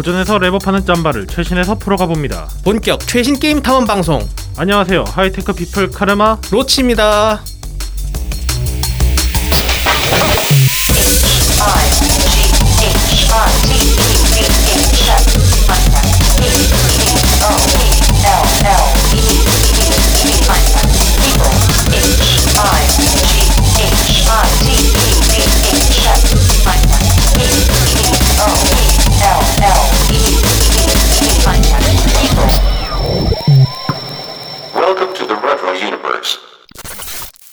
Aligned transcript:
고전에서 0.00 0.38
렙업하는 0.38 0.86
짬바를 0.86 1.26
최신에서 1.26 1.74
풀어가 1.74 2.06
봅니다. 2.06 2.48
본격 2.64 3.00
최신 3.00 3.38
게임 3.38 3.60
탐험 3.60 3.84
방송 3.84 4.26
안녕하세요. 4.56 5.04
하이테크 5.06 5.52
피플 5.52 5.90
카르마 5.90 6.38
로치입니다. 6.50 7.42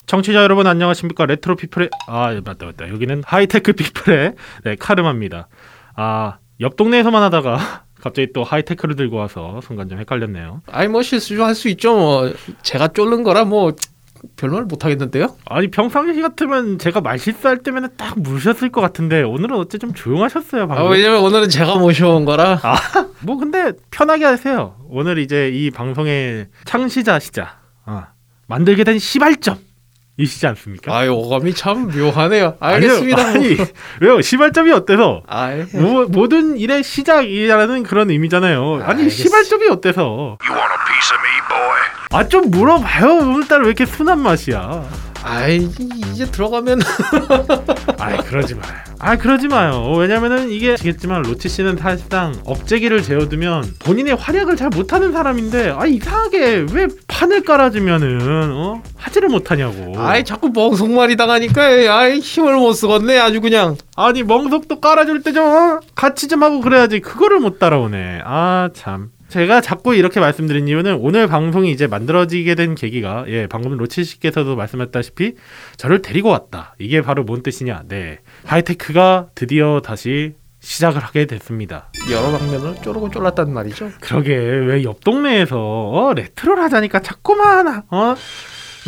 청취자 0.07 0.41
여러분 0.41 0.65
안녕하십니까? 0.67 1.25
레트로 1.25 1.55
피플의 1.57 1.89
아 2.07 2.33
예, 2.33 2.41
맞다 2.43 2.65
맞다 2.65 2.89
여기는 2.89 3.23
하이테크 3.25 3.73
피플의 3.73 4.33
네, 4.63 4.75
카르마입니다. 4.79 5.47
아 5.95 6.37
옆 6.59 6.75
동네에서만 6.75 7.21
하다가 7.23 7.83
갑자기 8.01 8.31
또 8.33 8.43
하이테크를 8.43 8.95
들고 8.95 9.15
와서 9.17 9.59
순간 9.61 9.89
좀 9.89 9.99
헷갈렸네요. 9.99 10.61
아이 10.71 10.87
뭐 10.87 11.03
실수 11.03 11.43
할 11.43 11.53
수 11.53 11.69
있죠. 11.69 11.95
뭐 11.95 12.33
제가 12.63 12.87
쫄른 12.89 13.21
거라 13.23 13.45
뭐 13.45 13.73
별말 14.37 14.63
못 14.63 14.83
하겠는데요. 14.83 15.35
아니 15.45 15.67
평상시 15.69 16.19
같으면 16.21 16.79
제가 16.79 17.01
말 17.01 17.19
실수할 17.19 17.57
때면 17.57 17.89
딱 17.97 18.19
물으셨을 18.19 18.69
것 18.71 18.81
같은데 18.81 19.21
오늘은 19.21 19.55
어째 19.55 19.77
좀 19.77 19.93
조용하셨어요 19.93 20.63
아, 20.63 20.67
방금. 20.67 20.91
왜냐면 20.93 21.19
오늘은 21.19 21.49
제가 21.49 21.75
모셔온 21.77 22.25
거라. 22.25 22.59
뭐 23.21 23.37
근데 23.37 23.73
편하게 23.91 24.25
하세요. 24.25 24.77
오늘 24.89 25.19
이제 25.19 25.49
이 25.49 25.69
방송의 25.69 26.47
창시자시자 26.65 27.59
아, 27.85 28.07
만들게 28.47 28.83
된 28.83 28.97
시발점 28.97 29.57
이시지 30.17 30.47
않습니까? 30.47 30.95
아이 30.97 31.07
오감이 31.07 31.53
참 31.53 31.91
묘하네요. 31.95 32.55
알겠습니다. 32.59 33.21
아니요, 33.21 33.39
아니 33.39 33.57
왜요? 34.01 34.21
시발점이 34.21 34.71
어때서? 34.71 35.21
아이, 35.27 35.63
뭐, 35.73 36.05
모든 36.09 36.57
일의 36.57 36.83
시작이라는 36.83 37.83
그런 37.83 38.09
의미잖아요. 38.09 38.81
아니 38.83 39.03
알겠어. 39.03 39.09
시발점이 39.23 39.67
어때서? 39.69 40.01
You 40.01 40.55
want 40.55 40.73
a 40.73 40.79
piece 40.87 41.15
of 41.15 41.21
me, 41.23 41.47
boy? 41.47 41.79
아좀 42.13 42.49
물어봐요. 42.51 43.29
오늘따라 43.29 43.61
왜 43.61 43.67
이렇게 43.67 43.85
순한 43.85 44.19
맛이야? 44.19 44.83
아이 45.27 45.57
이제 46.13 46.25
들어가면 46.25 46.79
아 47.99 48.17
그러지 48.23 48.55
마요. 48.55 48.73
아 48.99 49.15
그러지 49.17 49.47
마요. 49.47 49.93
왜냐면은 49.97 50.49
이게 50.49 50.73
아시겠지만 50.73 51.23
로치 51.23 51.49
씨는 51.49 51.77
사실상 51.77 52.33
업체기를 52.45 53.03
재워두면 53.03 53.75
본인의 53.79 54.15
활약을 54.15 54.55
잘 54.55 54.69
못하는 54.69 55.11
사람인데 55.11 55.71
아 55.77 55.85
이상하게 55.85 56.65
왜 56.71 56.87
판을 57.07 57.43
깔아주면은 57.43 58.51
어 58.53 58.81
하지를 58.95 59.29
못하냐고. 59.29 59.93
아이 59.97 60.23
자꾸 60.23 60.49
멍석말이 60.53 61.15
당하니까 61.17 61.61
아이 61.93 62.19
힘을 62.19 62.55
못 62.55 62.73
쓰겠네 62.73 63.19
아주 63.19 63.41
그냥. 63.41 63.75
아니 63.95 64.23
멍석도 64.23 64.79
깔아줄 64.79 65.23
때좀 65.23 65.43
어? 65.43 65.79
같이 65.95 66.27
좀 66.27 66.43
하고 66.43 66.61
그래야지 66.61 66.99
그거를 67.01 67.39
못 67.39 67.59
따라오네. 67.59 68.21
아 68.23 68.69
참. 68.73 69.09
제가 69.29 69.59
자꾸 69.61 69.93
이렇게 69.93 70.19
말씀드린 70.19 70.67
이유는 70.67 70.95
오늘 71.01 71.27
방송이 71.27 71.69
이제 71.71 71.85
만들어지게 71.85 72.55
된 72.55 72.75
계기가 72.75 73.25
예 73.27 73.45
방금 73.47 73.75
로치 73.77 74.03
씨께서도 74.05 74.55
말씀했다시피 74.55 75.33
저를 75.75 76.01
데리고 76.01 76.29
왔다. 76.29 76.75
이게 76.79 77.01
바로 77.01 77.23
뭔 77.23 77.43
뜻이냐? 77.43 77.83
네 77.89 78.19
하이테크가 78.45 79.27
드디어 79.35 79.81
다시 79.83 80.33
시작을 80.59 81.01
하게 81.03 81.25
됐습니다. 81.25 81.91
여러 82.11 82.31
방면으로 82.37 82.75
쪼르고 82.81 83.09
쫄랐단 83.09 83.53
말이죠. 83.53 83.91
그러게 83.99 84.33
왜 84.35 84.83
옆 84.83 85.03
동네에서 85.03 85.57
어, 85.57 86.13
레트로를 86.15 86.63
하자니까 86.63 86.99
자꾸만 87.01 87.83
어. 87.89 88.15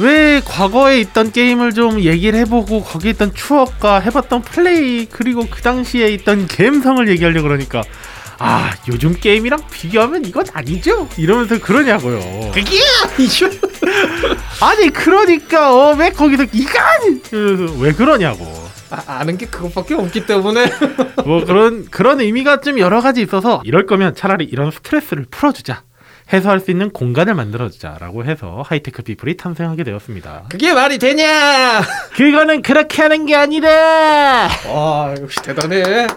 왜 0.01 0.39
과거에 0.45 1.01
있던 1.01 1.33
게임을 1.33 1.73
좀 1.73 1.99
얘기를 1.99 2.39
해보고 2.39 2.83
거기에 2.83 3.11
있던 3.11 3.33
추억과 3.33 3.99
해봤던 3.99 4.43
플레이 4.43 5.05
그리고 5.07 5.45
그 5.49 5.61
당시에 5.61 6.07
있던 6.13 6.47
감성을 6.47 7.05
얘기하려고 7.09 7.49
그러니까 7.49 7.81
아 8.39 8.71
요즘 8.87 9.13
게임이랑 9.13 9.59
비교하면 9.71 10.25
이건 10.25 10.45
아니죠 10.53 11.07
이러면서 11.17 11.59
그러냐고요 11.59 12.51
그게 12.53 12.79
아니죠. 13.03 13.49
아니 14.61 14.89
그러니까 14.89 15.73
어, 15.75 15.93
왜 15.95 16.09
거기서 16.11 16.45
이건 16.53 17.21
이러면서 17.31 17.75
왜 17.79 17.91
그러냐고 17.93 18.45
아, 18.91 19.03
아는 19.05 19.37
게 19.37 19.45
그것밖에 19.45 19.93
없기 19.93 20.25
때문에 20.25 20.71
뭐 21.25 21.43
그런 21.45 21.85
그런 21.89 22.19
의미가 22.21 22.61
좀 22.61 22.79
여러 22.79 23.01
가지 23.01 23.21
있어서 23.21 23.61
이럴 23.65 23.85
거면 23.85 24.15
차라리 24.15 24.45
이런 24.45 24.71
스트레스를 24.71 25.25
풀어주자 25.29 25.83
해소할 26.31 26.59
수 26.59 26.69
있는 26.71 26.91
공간을 26.91 27.33
만들어주자라고 27.33 28.23
해서 28.25 28.63
하이테크 28.67 29.01
피플이 29.01 29.35
탄생하게 29.37 29.83
되었습니다. 29.83 30.43
그게 30.49 30.73
말이 30.73 30.99
되냐? 30.99 31.81
그거는 32.13 32.61
그렇게 32.61 33.01
하는 33.01 33.25
게 33.25 33.35
아니다. 33.35 34.47
와 34.67 35.15
역시 35.19 35.41
대단해. 35.41 36.07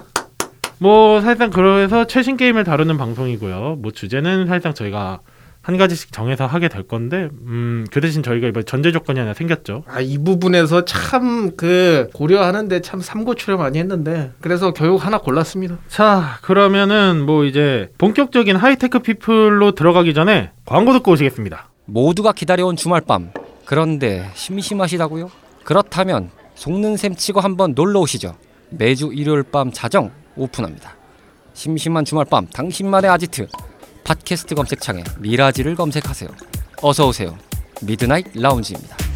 뭐 0.82 1.20
사실상 1.20 1.50
그래서 1.50 2.06
최신 2.08 2.36
게임을 2.36 2.64
다루는 2.64 2.98
방송이고요. 2.98 3.76
뭐 3.80 3.92
주제는 3.92 4.46
사실상 4.48 4.74
저희가 4.74 5.20
한 5.62 5.76
가지씩 5.76 6.10
정해서 6.10 6.44
하게 6.44 6.66
될 6.68 6.82
건데, 6.82 7.28
음, 7.46 7.86
그 7.92 8.00
대신 8.00 8.24
저희가 8.24 8.48
이번 8.48 8.64
전제 8.64 8.90
조건이 8.90 9.20
하나 9.20 9.32
생겼죠. 9.32 9.84
아 9.86 10.00
이 10.00 10.18
부분에서 10.18 10.84
참 10.84 11.52
그 11.56 12.08
고려하는데 12.14 12.80
참 12.80 13.00
삼고초려 13.00 13.56
많이 13.58 13.78
했는데 13.78 14.32
그래서 14.40 14.72
겨우 14.72 15.06
하나 15.06 15.18
골랐습니다. 15.18 15.76
자, 15.86 16.38
그러면은 16.42 17.24
뭐 17.24 17.44
이제 17.44 17.90
본격적인 17.98 18.56
하이테크 18.56 18.98
피플로 19.00 19.72
들어가기 19.76 20.14
전에 20.14 20.50
광고 20.64 20.92
듣고 20.94 21.12
오시겠습니다. 21.12 21.68
모두가 21.84 22.32
기다려온 22.32 22.74
주말 22.74 23.02
밤. 23.02 23.30
그런데 23.66 24.30
심심하시다고요? 24.34 25.30
그렇다면 25.62 26.30
속는 26.56 26.96
셈 26.96 27.14
치고 27.14 27.38
한번 27.40 27.74
놀러 27.76 28.00
오시죠. 28.00 28.34
매주 28.70 29.10
일요일 29.12 29.44
밤 29.44 29.70
자정 29.70 30.10
오픈합니다. 30.36 30.96
심심한 31.54 32.04
주말 32.04 32.24
밤 32.24 32.46
당신만의 32.46 33.10
아지트. 33.10 33.46
팟캐스트 34.04 34.54
검색창에 34.54 35.04
미라지를 35.18 35.74
검색하세요. 35.76 36.30
어서 36.82 37.08
오세요. 37.08 37.36
미드나잇 37.82 38.26
라운지입니다. 38.34 39.11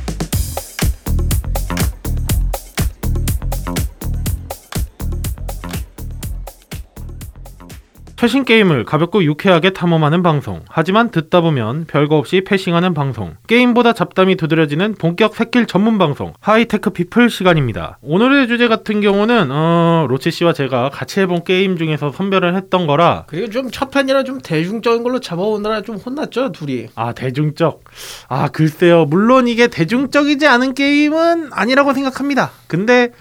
최신 8.27 8.45
게임을 8.45 8.85
가볍고 8.85 9.23
유쾌하게 9.23 9.71
탐험하는 9.71 10.25
방송. 10.25 10.65
하지만 10.69 11.13
듣다 11.13 11.43
보면 11.43 11.85
별거 11.85 12.17
없이 12.17 12.41
passing하는 12.41 12.93
방송. 12.93 13.37
게임보다 13.47 13.93
잡담이 13.93 14.35
두드러지는 14.35 14.97
본격 14.97 15.37
샛길 15.37 15.67
전문 15.67 15.97
방송. 15.97 16.33
하이테크 16.41 16.91
피플 16.91 17.31
시간입니다. 17.31 17.99
오늘의 18.03 18.49
주제 18.49 18.67
같은 18.67 19.01
경우는 19.01 19.53
어, 19.53 20.07
로치 20.09 20.33
씨와 20.33 20.55
제가 20.55 20.91
같이 20.91 21.21
해본 21.21 21.45
게임 21.45 21.79
중에서 21.79 22.11
선별을 22.11 22.57
했던 22.57 22.89
거라 22.89 23.27
그리고 23.29 23.49
좀첫 23.49 23.93
편이라 23.93 24.25
좀 24.25 24.41
대중적인 24.41 25.05
걸로 25.05 25.21
잡아오느라 25.21 25.83
좀 25.83 25.95
혼났죠 25.95 26.51
둘이. 26.51 26.89
아 26.97 27.13
대중적. 27.13 27.85
아 28.29 28.49
글쎄요. 28.49 29.05
물론 29.05 29.47
이게 29.47 29.69
대중적이지 29.69 30.49
않은 30.49 30.75
게임은 30.75 31.51
아니라고 31.53 31.95
생각합니다. 31.95 32.51
근데 32.67 33.13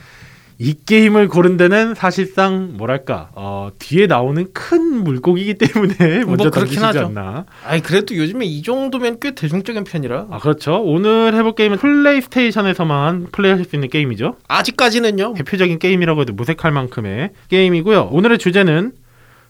이 0.58 0.74
게임을 0.86 1.28
고른 1.28 1.58
데는 1.58 1.96
사실상 1.96 2.74
뭐랄까 2.78 3.30
어, 3.34 3.70
뒤에 3.78 4.08
나오는 4.08 4.48
큰 4.54 5.04
물고기이기 5.04 5.56
때문에 5.56 5.96
먼저 6.26 6.46
뭐 6.46 6.52
던지시지 6.52 6.84
하죠. 6.84 7.06
않나. 7.08 7.46
아이 7.66 7.82
그래도 7.82 8.16
요즘에 8.16 8.46
이 8.46 8.62
정도면 8.62 9.18
꽤 9.20 9.36
대중적인 9.36 9.84
편이라 9.84 10.28
아 10.30 10.40
그렇죠. 10.40 10.82
오늘 10.82 11.34
해볼 11.36 11.56
게임은 11.56 11.78
플레이스테이션에서만 11.78 13.28
플레이하실 13.32 13.66
수 13.66 13.76
있는 13.76 13.90
게임이죠. 13.90 14.38
아직까지는요. 14.48 15.34
대표적인 15.34 15.80
게임이라고 15.80 16.22
해도 16.22 16.34
무색할 16.34 16.72
만큼의 16.72 17.32
게임이고요. 17.50 18.10
오늘의 18.12 18.38
주제는 18.38 18.94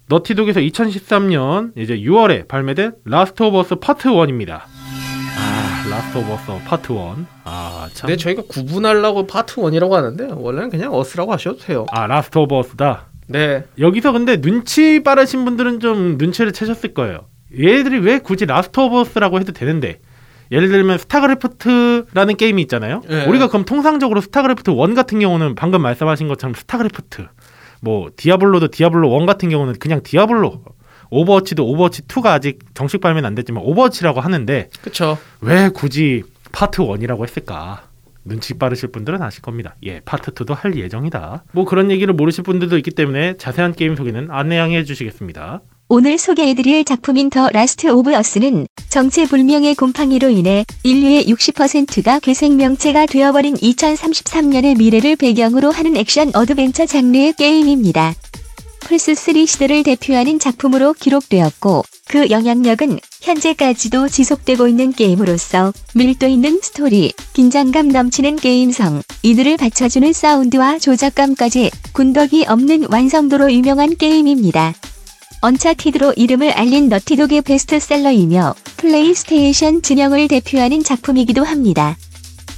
너티독에서 0.07 0.59
2013년 0.59 1.71
이제 1.77 1.97
6월에 1.97 2.47
발매된 2.47 2.94
라스트 3.06 3.44
오브 3.44 3.59
어스 3.59 3.75
파트 3.75 4.09
1입니다. 4.09 4.62
아, 5.95 5.97
라스트 5.97 6.18
오브 6.18 6.33
어스 6.33 6.63
파트 6.65 6.92
1. 6.92 7.00
아, 7.45 7.88
참. 7.94 8.07
근데 8.07 8.18
저희가 8.18 8.44
구분하려고 8.50 9.27
파트 9.27 9.56
1이라고 9.56 9.92
하는데 9.92 10.27
원래는 10.30 10.69
그냥 10.69 10.94
어스라고 10.94 11.31
하셔도 11.31 11.59
돼요. 11.59 11.86
아, 11.89 12.06
라스트 12.06 12.38
오브 12.38 12.53
어스다. 12.53 13.06
네. 13.27 13.63
여기서 13.80 14.12
근데 14.12 14.42
눈치 14.42 15.01
빠르신 15.03 15.45
분들은 15.45 15.80
좀 15.80 16.18
눈치를 16.18 16.51
채셨을 16.51 16.94
거예요. 16.94 17.21
얘들이 17.57 18.00
왜 18.00 18.19
굳이 18.19 18.45
라스트 18.45 18.77
오브 18.77 19.00
어스라고 19.00 19.39
해도 19.39 19.53
되는데 19.53 20.01
예를 20.51 20.68
들면 20.68 20.97
스타크래프트라는 20.97 22.36
게임이 22.36 22.62
있잖아요. 22.63 23.01
예. 23.09 23.24
우리가 23.25 23.47
그럼 23.47 23.63
통상적으로 23.63 24.19
스타크래프트 24.19 24.71
1 24.71 24.95
같은 24.95 25.19
경우는 25.19 25.56
방금 25.56 25.81
말씀하신 25.81 26.27
것처럼 26.27 26.56
스타크래프트 26.56 27.27
뭐 27.80 28.09
디아블로도 28.18 28.68
디아블로 28.68 29.18
1 29.18 29.25
같은 29.25 29.47
경우는 29.47 29.75
그냥 29.80 30.01
디아블로 30.03 30.62
오버워치도 31.10 31.66
오버워치 31.66 32.04
2가 32.04 32.28
아직 32.28 32.60
정식 32.74 33.02
발매는 33.02 33.28
안 33.28 33.36
됐지만 33.36 33.63
오버워치라고 33.63 34.22
하는데 34.22 34.69
그쵸. 34.81 35.18
왜 35.42 35.69
굳이 35.69 36.24
파트 36.52 36.81
1이라고 36.81 37.24
했을까? 37.24 37.84
눈치 38.25 38.56
빠르실 38.56 38.90
분들은 38.90 39.22
아실 39.22 39.42
겁니다. 39.42 39.75
예, 39.84 40.02
파트 40.04 40.31
2도 40.31 40.56
할 40.56 40.75
예정이다. 40.75 41.44
뭐 41.52 41.63
그런 41.66 41.92
얘기를 41.92 42.13
모르실 42.13 42.44
분들도 42.44 42.75
있기 42.78 42.92
때문에 42.92 43.38
자세한 43.38 43.74
게임 43.74 43.96
소개는 43.96 44.31
안내양이 44.31 44.71
해 44.71 44.83
주시겠습니다. 44.84 45.62
오늘 45.88 46.18
소개해드릴 46.18 46.84
작품인 46.84 47.30
더 47.30 47.48
라스트 47.52 47.88
오브 47.88 48.16
어스는 48.16 48.66
정체불명의 48.90 49.75
곰팡이로 49.75 50.30
인해 50.30 50.66
인류의 50.81 51.25
60%가 51.25 52.19
괴생명체가 52.19 53.06
되어버린 53.06 53.54
2033년의 53.56 54.80
미래를 54.80 55.16
배경으로 55.16 55.69
하는 55.69 55.96
액션 55.96 56.36
어드벤처 56.36 56.88
장르의 56.88 57.34
게임입니다. 57.34 58.16
플스3 58.85 59.47
시대를 59.47 59.83
대표하는 59.83 60.39
작품으로 60.39 60.93
기록되었고 60.93 61.83
그 62.07 62.29
영향력은 62.29 62.99
현재까지도 63.21 64.07
지속되고 64.07 64.67
있는 64.67 64.93
게임으로서 64.93 65.73
밀도 65.95 66.27
있는 66.27 66.59
스토리, 66.61 67.11
긴장감 67.33 67.89
넘치는 67.89 68.35
게임성, 68.35 69.01
이들을 69.23 69.57
받쳐주는 69.57 70.13
사운드와 70.13 70.77
조작감까지 70.77 71.71
군더더기 71.94 72.45
없는 72.47 72.85
완성도로 72.91 73.51
유명한 73.51 73.97
게임입니다. 73.97 74.73
언차티드로 75.41 76.13
이름을 76.15 76.51
알린 76.51 76.89
너티독의 76.89 77.41
베스트셀러이며 77.41 78.55
플레이스테이션 78.77 79.81
진영을 79.81 80.27
대표하는 80.27 80.83
작품이기도 80.83 81.43
합니다. 81.43 81.97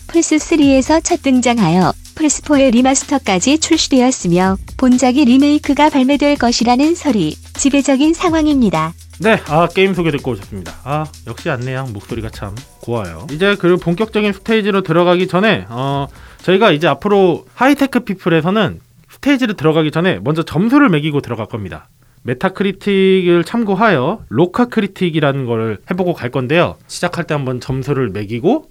플스3에서 0.08 1.04
첫 1.04 1.22
등장하여 1.22 1.94
플스4의 2.18 2.72
리마스터까지 2.72 3.60
출시되었으며 3.60 4.58
본작이 4.78 5.26
리메이크가 5.26 5.90
발매될 5.90 6.38
것이라는 6.38 6.96
설이 6.96 7.36
지배적인 7.54 8.14
상황입니다. 8.14 8.94
네, 9.20 9.40
아 9.48 9.68
게임 9.68 9.94
소개 9.94 10.12
듣고 10.12 10.32
오셨습니다. 10.32 10.74
아 10.84 11.06
역시 11.28 11.50
안내양 11.50 11.94
목소리가 11.94 12.30
참 12.30 12.56
고와요. 12.82 13.28
이제 13.32 13.56
그 13.56 13.78
본격적인 13.78 14.34
스테이지로 14.34 14.82
들어가기 14.82 15.28
전에 15.28 15.66
어 15.70 16.08
저희가 16.42 16.72
이제 16.72 16.88
앞으로 16.88 17.46
하이테크 17.54 18.02
피플에서는 18.02 18.80
스테이지를 19.10 19.56
들어가기 19.56 19.92
전에 19.92 20.20
먼저 20.20 20.44
점수를 20.44 20.90
매기고 20.90 21.22
들어갈 21.22 21.48
겁니다. 21.48 21.90
메타크리틱을 22.24 23.44
참고하여 23.46 24.24
로카 24.28 24.66
크리틱이라는 24.66 25.46
걸 25.46 25.78
해보고 25.90 26.14
갈 26.14 26.30
건데요. 26.30 26.76
시작할 26.88 27.26
때 27.26 27.34
한번 27.34 27.60
점수를 27.60 28.10
매기고 28.10 28.70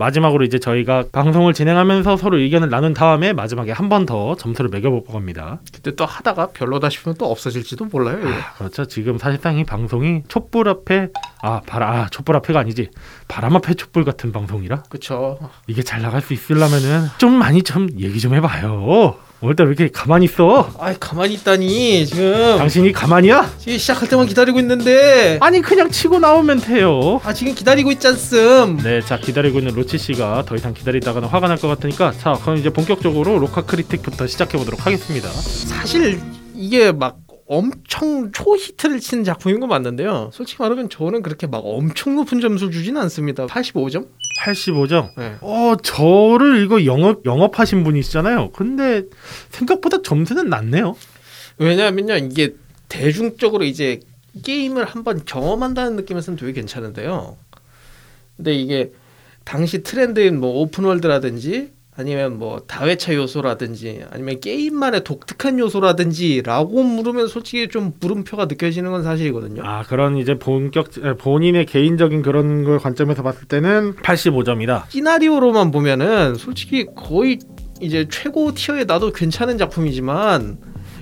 마지막으로 0.00 0.44
이제 0.44 0.58
저희가 0.58 1.04
방송을 1.12 1.52
진행하면서 1.52 2.16
서로 2.16 2.38
의견을 2.38 2.70
나눈 2.70 2.94
다음에 2.94 3.32
마지막에 3.34 3.70
한 3.72 3.90
번 3.90 4.06
더 4.06 4.34
점수를 4.34 4.70
매겨볼 4.70 5.04
겁니다. 5.04 5.60
그때 5.74 5.94
또 5.94 6.06
하다가 6.06 6.48
별로다 6.54 6.88
싶으면 6.88 7.16
또 7.18 7.30
없어질지도 7.30 7.84
몰라요. 7.86 8.18
이거. 8.20 8.30
그렇죠. 8.56 8.84
지금 8.86 9.18
사실상 9.18 9.58
이 9.58 9.64
방송이 9.64 10.22
촛불 10.28 10.68
앞에 10.68 11.08
아 11.42 11.60
바람 11.66 11.92
아 11.94 12.08
촛불 12.08 12.36
앞에가 12.36 12.60
아니지 12.60 12.88
바람 13.28 13.56
앞에 13.56 13.74
촛불 13.74 14.04
같은 14.04 14.32
방송이라 14.32 14.84
그쵸. 14.88 15.38
이게 15.66 15.82
잘 15.82 16.00
나갈 16.02 16.22
수 16.22 16.32
있으려면은 16.32 17.06
좀 17.18 17.32
많이 17.34 17.62
좀 17.62 17.88
얘기 17.98 18.20
좀 18.20 18.34
해봐요. 18.34 19.16
오늘따라 19.42 19.70
왜 19.70 19.74
이렇게 19.78 19.90
가만히 19.90 20.26
있어? 20.26 20.70
아이 20.78 20.94
가만히 21.00 21.32
있다니 21.34 22.04
지금 22.06 22.58
당신이 22.58 22.92
가만히야? 22.92 23.50
지금 23.58 23.78
시작할 23.78 24.06
때만 24.08 24.26
기다리고 24.26 24.58
있는데 24.60 25.38
아니 25.40 25.62
그냥 25.62 25.90
치고 25.90 26.18
나오면 26.18 26.60
돼요. 26.60 27.20
아 27.24 27.32
지금 27.32 27.54
기다리고 27.54 27.90
있지 27.92 28.06
않음. 28.06 28.76
네, 28.82 29.00
자 29.00 29.18
기다리고 29.18 29.58
있는 29.60 29.74
로치 29.74 29.96
씨가 29.96 30.44
더 30.46 30.56
이상 30.56 30.74
기다리다가는 30.74 31.26
화가 31.28 31.48
날 31.48 31.56
것 31.60 31.68
같으니까 31.68 32.12
자 32.12 32.32
그럼 32.42 32.56
이제 32.58 32.68
본격적으로 32.70 33.38
로카 33.38 33.62
크리틱부터 33.62 34.26
시작해 34.26 34.56
보도록 34.58 34.84
하겠습니다. 34.86 35.28
사실 35.28 36.20
이게 36.54 36.92
막 36.92 37.18
엄청 37.48 38.30
초히트를 38.32 39.00
치는 39.00 39.24
작품인 39.24 39.58
건 39.60 39.68
맞는데요. 39.70 40.30
솔직히 40.32 40.62
말하면 40.62 40.88
저는 40.88 41.22
그렇게 41.22 41.46
막 41.46 41.62
엄청 41.64 42.14
높은 42.14 42.40
점수를 42.40 42.72
주진 42.72 42.96
않습니다. 42.96 43.46
85점? 43.46 44.06
85점. 44.40 45.10
네. 45.16 45.36
어 45.40 45.76
저를 45.82 46.62
이거 46.64 46.84
영업 46.84 47.24
영업하신 47.24 47.84
분이시잖아요. 47.84 48.52
근데 48.52 49.04
생각보다 49.50 50.02
점수는 50.02 50.48
낮네요. 50.48 50.96
왜냐하면요 51.58 52.16
이게 52.16 52.54
대중적으로 52.88 53.64
이제 53.64 54.00
게임을 54.44 54.84
한번 54.84 55.24
경험한다는 55.24 55.96
느낌에서는 55.96 56.38
되게 56.38 56.52
괜찮은데요. 56.52 57.36
근데 58.36 58.54
이게 58.54 58.92
당시 59.44 59.82
트렌드인 59.82 60.40
뭐 60.40 60.60
오픈월드라든지 60.60 61.72
아니면 62.00 62.38
뭐 62.38 62.60
다회차 62.66 63.14
요소라든지 63.14 64.02
아니면 64.10 64.40
게임만의 64.40 65.04
독특한 65.04 65.58
요소라든지라고 65.58 66.82
물으면 66.82 67.28
솔직히 67.28 67.68
좀 67.68 67.92
물음표가 68.00 68.46
느껴지는 68.46 68.90
건 68.90 69.02
사실이거든요. 69.02 69.62
아 69.64 69.82
그런 69.82 70.16
이제 70.16 70.38
본격 70.38 70.88
에, 71.04 71.14
본인의 71.14 71.66
개인적인 71.66 72.22
그런 72.22 72.64
걸 72.64 72.78
관점에서 72.78 73.22
봤을 73.22 73.46
때는 73.46 73.96
85점이다. 73.96 74.84
시나리오로만 74.88 75.70
보면은 75.70 76.36
솔직히 76.36 76.86
거의 76.96 77.38
이제 77.82 78.06
최고 78.10 78.54
티어에 78.54 78.84
놔도 78.84 79.12
괜찮은 79.12 79.58
작품이지만 79.58 80.58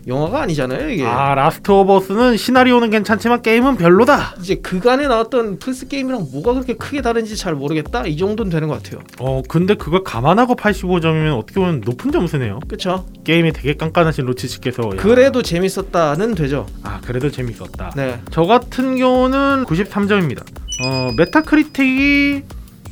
영화가 0.09 0.41
아니잖아요 0.43 0.89
이게. 0.91 1.05
아 1.07 1.35
라스트 1.35 1.71
오브 1.71 1.93
어스는 1.95 2.37
시나리오는 2.39 2.89
괜찮지만 2.91 3.43
게임은 3.43 3.77
별로다. 3.77 4.35
이제 4.41 4.55
그간에 4.57 5.07
나왔던 5.07 5.59
플스 5.59 5.87
게임이랑 5.87 6.29
뭐가 6.33 6.55
그렇게 6.55 6.75
크게 6.75 7.03
다른지 7.03 7.37
잘 7.37 7.55
모르겠다 7.55 8.07
이 8.07 8.17
정도는 8.17 8.51
되는 8.51 8.69
것 8.69 8.83
같아요. 8.83 9.01
어 9.21 9.43
근데 9.49 9.75
그걸 9.75 10.03
감안하고 10.05 10.57
85점이면 10.57 11.37
어떻게 11.39 11.61
보면 11.61 11.83
높은 11.85 12.11
점수네요. 12.11 12.61
그렇죠. 12.67 13.05
게임이 13.25 13.53
되게 13.53 13.75
깐깐하신 13.77 14.25
로치 14.25 14.49
씨께서 14.49 14.83
야, 14.83 14.97
그래도 14.97 15.43
재밌었다는 15.43 16.35
되죠. 16.35 16.67
아 16.83 17.01
그래도 17.05 17.31
재밌었다. 17.31 17.93
네. 17.95 18.21
저 18.31 18.45
같은 18.45 18.97
경우는 18.97 19.65
93점입니다. 19.67 20.43
어 20.87 21.11
메타크리틱이 21.19 22.43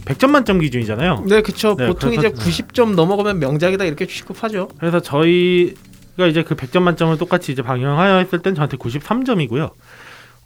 100점 0.04 0.28
만점 0.30 0.60
기준이잖아요. 0.60 1.24
네, 1.28 1.40
그쵸. 1.42 1.74
네, 1.76 1.86
보통 1.88 2.10
그래서- 2.14 2.28
이제 2.28 2.62
90점 2.62 2.94
넘어가면 2.94 3.38
명작이다 3.40 3.84
이렇게 3.84 4.06
취급하죠. 4.06 4.68
그래서 4.78 5.00
저희 5.00 5.74
가 6.16 6.26
이제 6.26 6.42
그 6.42 6.54
100점 6.54 6.82
만점을 6.82 7.16
똑같이 7.18 7.52
이제 7.52 7.62
반영하여 7.62 8.16
했을 8.16 8.40
땐 8.40 8.54
저한테 8.54 8.76
93점이고요. 8.76 9.72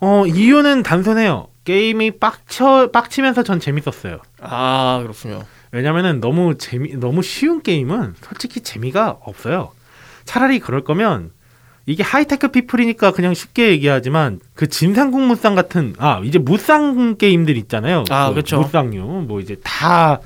어 0.01 0.27
이유는 0.27 0.83
단순해요. 0.83 1.49
게임이 1.65 2.13
빡쳐 2.19 2.91
빡치면서 2.93 3.43
전 3.43 3.61
재밌었어요. 3.61 4.19
아, 4.41 5.01
그렇군요. 5.03 5.45
왜냐면은 5.73 6.21
너무 6.21 6.57
재미 6.59 6.95
너무 6.97 7.23
쉬운 7.23 7.63
게임은 7.63 8.15
솔직히 8.21 8.61
재미가 8.61 9.19
없어요. 9.23 9.73
차라리 10.25 10.59
그럴 10.59 10.83
거면 10.83 11.31
이게 11.87 12.03
하이테크 12.03 12.49
피플이니까 12.49 13.13
그냥 13.13 13.35
쉽게 13.35 13.71
얘기하지만 13.71 14.41
그 14.55 14.69
진삼국무쌍 14.69 15.55
같은 15.55 15.95
아 15.99 16.21
이제 16.25 16.39
무쌍 16.39 17.17
게임들 17.17 17.57
있잖아요. 17.57 18.05
아, 18.11 18.31
그 18.31 18.37
그쵸. 18.37 18.61
무쌍류 18.61 19.03
뭐 19.29 19.41
이제 19.41 19.57
다 19.63 20.21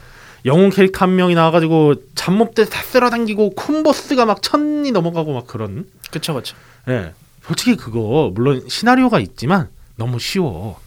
영웅 0.45 0.71
캐릭터 0.71 1.05
한 1.05 1.17
명이 1.17 1.35
나와가지고 1.35 1.95
잡몹들 2.15 2.69
다 2.69 2.83
쓸어담고 2.83 3.51
콤보 3.51 3.93
수가 3.93 4.27
막 4.27 4.43
천이 4.43 4.91
넘어가고 4.93 5.33
막 5.33 5.47
그런. 5.47 5.87
그쵸, 6.11 6.35
그쵸. 6.35 6.57
예, 6.89 7.13
솔직히 7.43 7.77
그거 7.77 8.31
물론 8.35 8.63
시나리오가 8.69 9.21
있지만 9.21 9.69
너무 9.97 10.19
쉬워. 10.19 10.79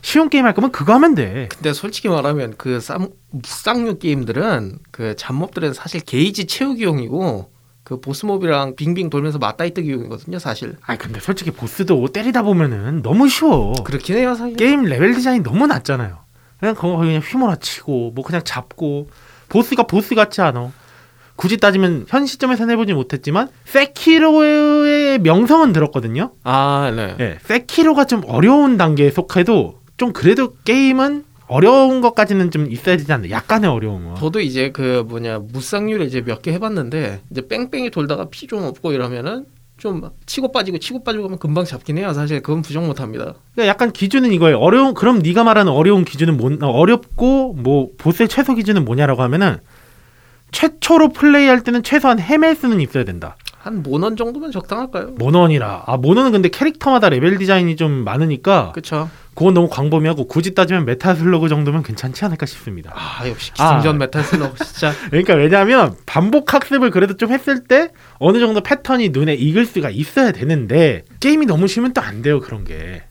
쉬운 0.00 0.30
게임 0.30 0.46
할 0.46 0.54
거면 0.54 0.72
그거 0.72 0.94
하면 0.94 1.14
돼. 1.14 1.48
근데 1.50 1.72
솔직히 1.72 2.08
말하면 2.08 2.54
그 2.56 2.80
쌍, 2.80 3.10
쌍류 3.44 3.98
게임들은 3.98 4.78
그 4.90 5.14
잡몹들은 5.16 5.74
사실 5.74 6.00
게이지 6.00 6.46
채우기용이고 6.46 7.50
그 7.84 8.00
보스몹이랑 8.00 8.76
빙빙 8.76 9.10
돌면서 9.10 9.38
맞다이 9.38 9.72
뜨기용이거든요, 9.74 10.38
사실. 10.38 10.76
아니 10.82 10.98
근데 10.98 11.20
솔직히 11.20 11.50
보스도 11.50 12.06
때리다 12.08 12.42
보면은 12.42 13.02
너무 13.02 13.28
쉬워. 13.28 13.72
그렇긴 13.84 14.16
해요, 14.16 14.34
사실. 14.34 14.56
게임 14.56 14.82
레벨 14.82 15.14
디자인 15.14 15.42
너무 15.42 15.66
낮잖아요. 15.66 16.18
그냥 16.60 16.74
그거 16.74 16.96
그냥 16.96 17.20
휘몰아치고 17.20 18.12
뭐 18.14 18.24
그냥 18.24 18.42
잡고 18.44 19.08
보스가 19.48 19.84
보스 19.84 20.14
같지 20.14 20.40
않아. 20.42 20.72
굳이 21.36 21.56
따지면 21.56 22.06
현 22.08 22.26
시점에서는 22.26 22.72
해보지 22.72 22.94
못했지만 22.94 23.48
세키로의 23.64 25.18
명성은 25.20 25.72
들었거든요. 25.72 26.32
아, 26.42 26.92
네. 26.94 27.14
예, 27.20 27.38
세키로가 27.42 28.06
좀 28.06 28.22
어려운 28.26 28.76
단계에 28.76 29.10
속해도 29.10 29.80
좀 29.96 30.12
그래도 30.12 30.54
게임은 30.64 31.24
어려운 31.46 32.00
것까지는 32.00 32.50
좀 32.50 32.70
있어야 32.70 32.96
되지 32.96 33.10
않나. 33.12 33.30
약간의 33.30 33.70
어려움은. 33.70 34.16
저도 34.16 34.40
이제 34.40 34.70
그 34.70 35.04
뭐냐 35.08 35.38
무쌍류를 35.38 36.06
이제 36.06 36.20
몇 36.20 36.42
개 36.42 36.52
해봤는데 36.52 37.20
이제 37.30 37.46
뺑뺑이 37.48 37.90
돌다가 37.90 38.26
피 38.30 38.46
좀 38.48 38.64
없고 38.64 38.92
이러면은 38.92 39.46
좀 39.78 40.10
치고 40.26 40.52
빠지고 40.52 40.78
치고 40.78 41.04
빠지고 41.04 41.24
하면 41.24 41.38
금방 41.38 41.64
잡긴 41.64 41.98
해요. 41.98 42.12
사실 42.12 42.42
그건 42.42 42.62
부정 42.62 42.86
못 42.86 43.00
합니다. 43.00 43.34
그러니까 43.54 43.70
약간 43.70 43.92
기준은 43.92 44.32
이거예요. 44.32 44.58
어려운 44.58 44.92
그럼 44.92 45.20
네가 45.20 45.44
말하는 45.44 45.72
어려운 45.72 46.04
기준은 46.04 46.36
뭐 46.36 46.50
어렵고 46.60 47.54
뭐 47.54 47.90
보스의 47.96 48.28
최소 48.28 48.54
기준은 48.54 48.84
뭐냐라고 48.84 49.22
하면은 49.22 49.58
최초로 50.50 51.10
플레이할 51.10 51.62
때는 51.62 51.82
최소한 51.82 52.18
헤맬 52.18 52.56
수는 52.56 52.80
있어야 52.80 53.04
된다. 53.04 53.36
한 53.68 53.82
몬헌 53.82 54.16
정도면 54.16 54.50
적당할까요? 54.50 55.08
몬헌이라. 55.18 55.82
아 55.86 55.96
몬헌은 55.98 56.32
근데 56.32 56.48
캐릭터마다 56.48 57.10
레벨 57.10 57.36
디자인이 57.36 57.76
좀 57.76 57.92
많으니까 57.92 58.72
그쵸. 58.74 59.10
그건 59.34 59.52
너무 59.54 59.68
광범위하고 59.68 60.26
굳이 60.26 60.54
따지면 60.54 60.86
메탈슬러그 60.86 61.48
정도면 61.50 61.82
괜찮지 61.82 62.24
않을까 62.24 62.46
싶습니다. 62.46 62.92
아 62.94 63.28
역시 63.28 63.52
기승전 63.52 63.94
아. 63.96 63.98
메탈슬러 63.98 64.54
진짜. 64.54 64.92
그러니까 65.10 65.34
왜냐하면 65.34 65.94
반복 66.06 66.54
학습을 66.54 66.90
그래도 66.90 67.16
좀 67.18 67.30
했을 67.30 67.64
때 67.64 67.90
어느 68.18 68.40
정도 68.40 68.62
패턴이 68.62 69.10
눈에 69.10 69.34
익을 69.34 69.66
수가 69.66 69.90
있어야 69.90 70.32
되는데 70.32 71.04
게임이 71.20 71.44
너무 71.46 71.68
쉬우면 71.68 71.92
또 71.92 72.00
안 72.00 72.22
돼요 72.22 72.40
그런 72.40 72.64
게. 72.64 73.02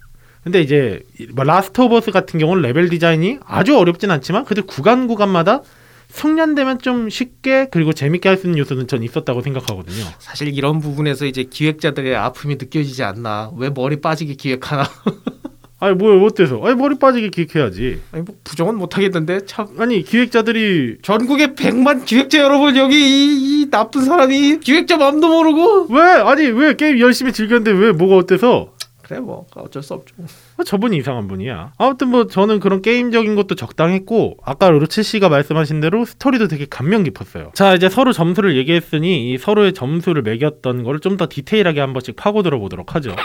근데 0.44 0.62
이제 0.62 1.02
뭐 1.34 1.44
라스트 1.44 1.80
오브 1.82 1.96
어스 1.98 2.12
같은 2.12 2.40
경우는 2.40 2.64
레벨 2.64 2.90
디자인이 2.90 3.38
아주 3.46 3.78
어렵진 3.78 4.10
않지만 4.12 4.44
그래도 4.46 4.66
구간 4.66 5.06
구간마다 5.08 5.62
숙련되면 6.10 6.80
좀 6.80 7.10
쉽게 7.10 7.68
그리고 7.72 7.94
재밌게 7.94 8.30
할 8.30 8.38
수 8.38 8.48
있는 8.48 8.60
요소는 8.60 8.88
전 8.88 9.04
있었다고 9.04 9.42
생각하거든요. 9.42 10.06
사실 10.20 10.48
이런 10.56 10.80
부분에서 10.80 11.26
이제 11.26 11.44
기획자들의 11.44 12.16
아픔이 12.16 12.56
느껴지지 12.56 13.04
않나. 13.04 13.52
왜 13.58 13.70
머리 13.70 14.00
빠지게 14.00 14.36
기획하나. 14.36 14.88
아니 15.80 15.96
뭐야 15.96 16.24
어때서? 16.24 16.60
아니 16.64 16.76
머리 16.76 16.98
빠지게 16.98 17.30
기획해야지. 17.30 18.00
아니 18.12 18.24
뭐 18.24 18.36
부정은 18.44 18.76
못 18.78 18.98
하겠는데 18.98 19.46
참 19.46 19.68
아니 19.78 20.02
기획자들이 20.04 20.98
전국의 21.04 21.50
100만 21.50 22.04
기획자 22.06 22.40
여러분 22.40 22.76
여기 22.78 22.96
이, 22.98 23.62
이 23.62 23.70
나쁜 23.70 24.04
사람이 24.06 24.60
기획자 24.62 24.98
마음도 24.98 25.28
모르고 25.28 25.88
왜 25.94 26.02
아니 26.02 26.48
왜 26.48 26.76
게임 26.76 27.00
열심히 27.00 27.32
즐겼는데 27.32 27.72
왜 27.72 27.92
뭐가 27.92 28.16
어때서? 28.18 28.74
그래 29.08 29.22
뭐 29.22 29.46
어쩔 29.56 29.82
수 29.82 29.94
없죠. 29.94 30.14
어, 30.58 30.64
저분이 30.64 30.98
이상한 30.98 31.30
분이야. 31.30 31.72
아무튼 31.78 32.10
뭐 32.10 32.28
저는 32.28 32.60
그런 32.60 32.82
게임적인 32.82 33.36
것도 33.36 33.56
적당했고 33.56 34.38
아까 34.44 34.70
로치 34.70 35.02
씨가 35.02 35.30
말씀하신 35.30 35.80
대로 35.80 36.04
스토리도 36.04 36.50
되게 36.50 36.66
감명 36.70 37.04
깊었어요. 37.04 37.52
자 37.54 37.74
이제 37.74 37.88
서로 37.88 38.12
점수를 38.12 38.58
얘기했으니 38.58 39.32
이 39.32 39.38
서로의 39.38 39.74
점수를 39.74 40.24
매겼던 40.24 40.84
거를 40.84 41.00
좀더 41.00 41.28
디테일하게 41.30 41.80
한 41.80 41.94
번씩 41.94 42.18
파고들어 42.18 42.60
보도록 42.60 42.96
하죠. 42.96 43.16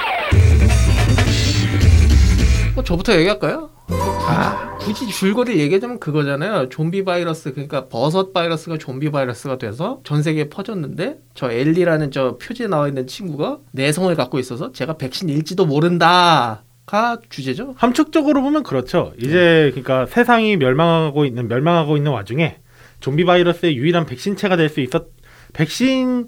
뭐 2.77 2.85
저부터 2.85 3.17
얘기할까요? 3.17 3.72
아 3.89 4.77
굳이 4.79 5.07
줄거리 5.09 5.59
얘기하자면 5.59 6.01
그거잖아요. 6.01 6.69
좀비 6.69 7.05
바이러스 7.05 7.53
그러니까 7.53 7.89
버섯 7.89 8.33
바이러스가 8.33 8.79
좀비 8.79 9.11
바이러스가 9.11 9.59
돼서 9.59 10.01
전 10.05 10.23
세계에 10.23 10.49
퍼졌는데 10.49 11.19
저 11.35 11.51
엘리라는 11.51 12.11
저 12.11 12.39
표지에 12.39 12.67
나와 12.69 12.89
있는 12.89 13.07
친구가 13.07 13.59
내성을 13.73 14.15
갖고 14.15 14.39
있어서 14.39 14.73
제가 14.73 14.97
백신일지도 14.97 15.67
모른다 15.67 16.65
가 16.85 17.19
주제죠. 17.29 17.75
함축적으로 17.77 18.43
보면 18.43 18.65
그렇죠. 18.65 19.13
이제 19.19 19.71
그러니까 19.73 20.07
세상이 20.07 20.57
멸망하고 20.57 21.25
있는 21.25 21.47
멸망하고 21.47 21.97
있는 21.97 22.11
와중에 22.11 22.57
좀비 23.01 23.25
바이러스의 23.25 23.77
유일한 23.77 24.05
백신체가 24.07 24.57
될 24.57 24.69
수 24.69 24.81
있었 24.81 25.07
백신을 25.53 26.27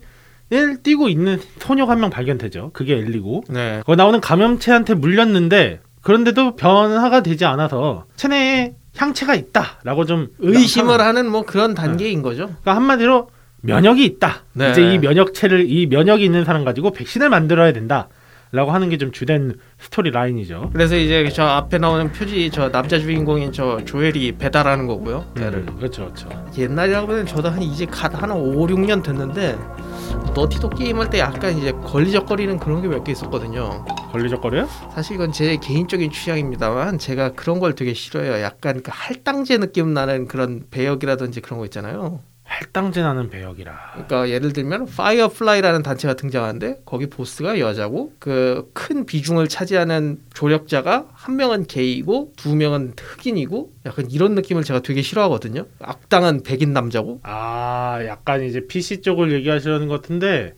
띄고 0.83 1.09
있는 1.09 1.41
소녀가 1.59 1.93
한 1.93 2.01
명 2.01 2.11
발견되죠. 2.11 2.71
그게 2.73 2.95
엘리고 2.97 3.43
네. 3.49 3.83
거기 3.85 3.97
나오는 3.97 4.21
감염체한테 4.21 4.95
물렸는데 4.95 5.81
그런데도 6.05 6.57
변화가 6.57 7.23
되지 7.23 7.45
않아서 7.45 8.05
체내에 8.17 8.75
향체가 8.97 9.35
있다라고 9.35 10.05
좀 10.05 10.29
의심을 10.39 11.01
하 11.01 11.07
하는 11.07 11.29
뭐 11.29 11.43
그런 11.43 11.75
단계인 11.75 12.23
거죠. 12.23 12.47
그러니까 12.47 12.77
한마디로 12.77 13.29
면역이 13.63 14.05
있다. 14.05 14.43
네. 14.53 14.71
이제 14.71 14.93
이 14.95 14.99
면역체를 14.99 15.69
이 15.69 15.87
면역이 15.87 16.25
있는 16.25 16.45
사람 16.45 16.65
가지고 16.65 16.93
백신을 16.93 17.29
만들어야 17.31 17.73
된다 17.73 18.09
라고 18.53 18.71
하는 18.71 18.89
게 18.89 18.99
좀 18.99 19.11
주된 19.11 19.55
스토리 19.81 20.11
라인이죠. 20.13 20.71
그래서 20.73 20.95
이제 20.97 21.29
저 21.31 21.43
앞에 21.45 21.79
나오는 21.79 22.13
표지 22.13 22.51
저 22.53 22.71
남자 22.71 23.01
주인공인 23.01 23.51
저 23.51 23.85
조엘이 23.85 24.33
배달하는 24.39 24.87
거고요. 24.87 25.25
얘를 25.41 25.65
음, 25.67 25.77
그렇죠, 25.77 26.05
그렇죠. 26.05 26.29
옛날이라고 26.57 27.11
하면 27.11 27.27
저도 27.27 27.49
한 27.49 27.61
이제 27.63 27.85
갓한 27.87 28.31
5, 28.31 28.67
6년 28.69 29.03
됐는데 29.03 29.59
너티도 30.35 30.71
게임할 30.71 31.11
때 31.11 31.19
약간 31.21 31.57
이제 31.57 31.73
걸리적거리는 31.73 32.59
그런 32.59 32.83
게 32.83 32.89
몇 32.89 33.05
개 33.05 33.13
있었거든요. 33.13 33.85
걸리적거려요? 34.13 34.69
사실 34.93 35.15
이건 35.15 35.33
제 35.33 35.57
개인적인 35.57 36.11
취향입니다만 36.11 36.99
제가 36.99 37.33
그런 37.33 37.61
걸 37.61 37.75
되게 37.75 37.95
싫어해요. 37.95 38.43
약간 38.43 38.83
그 38.83 38.91
할당제 38.93 39.59
느낌 39.59 39.95
나는 39.95 40.27
그런 40.27 40.65
배역이라든지 40.71 41.41
그런 41.41 41.59
거 41.59 41.65
있잖아요. 41.67 42.21
할당제 42.59 43.03
나는 43.03 43.31
배역이라. 43.31 43.91
그러니까 43.93 44.29
예를 44.29 44.53
들면 44.53 44.87
파이어플라이라는 44.87 45.83
단체가 45.83 46.15
등장하는데 46.15 46.83
거기 46.85 47.07
보스가 47.09 47.59
여자고 47.59 48.13
그 48.19 48.71
큰 48.75 49.07
비중을 49.07 49.49
차지하는 49.49 50.19
조력자가 50.35 51.09
한 51.13 51.37
명은 51.37 51.67
게이고 51.67 52.33
두 52.37 52.55
명은 52.55 52.93
흑인이고 52.99 53.73
약간 53.87 54.11
이런 54.11 54.35
느낌을 54.35 54.63
제가 54.63 54.81
되게 54.81 55.01
싫어하거든요. 55.03 55.67
악당은 55.81 56.43
백인 56.43 56.73
남자고 56.73 57.21
아, 57.23 57.99
약간 58.07 58.43
이제 58.45 58.67
PC 58.67 59.01
쪽을 59.03 59.33
얘기하시려는 59.33 59.89
것 59.89 60.01
같은데. 60.03 60.55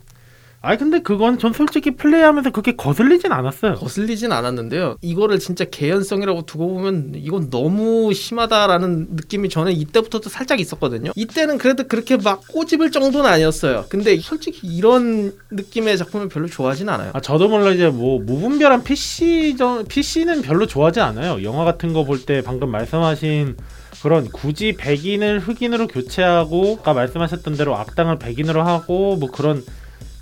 아니 0.59 0.77
근데 0.77 0.99
그건 1.01 1.37
전 1.37 1.53
솔직히 1.53 1.91
플레이하면서 1.91 2.49
그렇게 2.49 2.75
거슬리진 2.75 3.31
않았어요. 3.31 3.75
거슬리진 3.75 4.31
않았는데요. 4.31 4.97
이거를 5.01 5.39
진짜 5.39 5.65
개연성이라고 5.65 6.41
두고 6.45 6.67
보면 6.73 7.13
이건 7.15 7.49
너무 7.49 8.11
심하다라는 8.13 9.09
느낌이 9.11 9.49
저는 9.49 9.71
이때부터도 9.73 10.29
살짝 10.29 10.59
있었거든요. 10.59 11.11
이때는 11.15 11.57
그래도 11.59 11.87
그렇게 11.87 12.17
막 12.17 12.41
꼬집을 12.49 12.91
정도는 12.91 13.29
아니었어요. 13.29 13.85
근데 13.87 14.17
솔직히 14.19 14.67
이런 14.67 15.31
느낌의 15.51 15.97
작품을 15.97 16.27
별로 16.27 16.47
좋아하진 16.47 16.89
않아요. 16.89 17.11
아 17.13 17.21
저도 17.21 17.47
몰라 17.49 17.71
이제 17.71 17.87
뭐 17.89 18.19
무분별한 18.19 18.83
PC 18.83 19.55
전 19.57 19.85
PC는 19.85 20.41
별로 20.41 20.65
좋아하지 20.65 20.99
않아요. 20.99 21.43
영화 21.43 21.63
같은 21.65 21.93
거 21.93 22.03
볼 22.03 22.25
때 22.25 22.41
방금 22.41 22.71
말씀하신 22.71 23.57
그런 24.01 24.27
굳이 24.31 24.73
백인을 24.77 25.39
흑인으로 25.39 25.87
교체하고 25.87 26.77
아까 26.79 26.93
말씀하셨던 26.93 27.57
대로 27.57 27.75
악당을 27.75 28.17
백인으로 28.17 28.63
하고 28.63 29.15
뭐 29.17 29.29
그런 29.29 29.63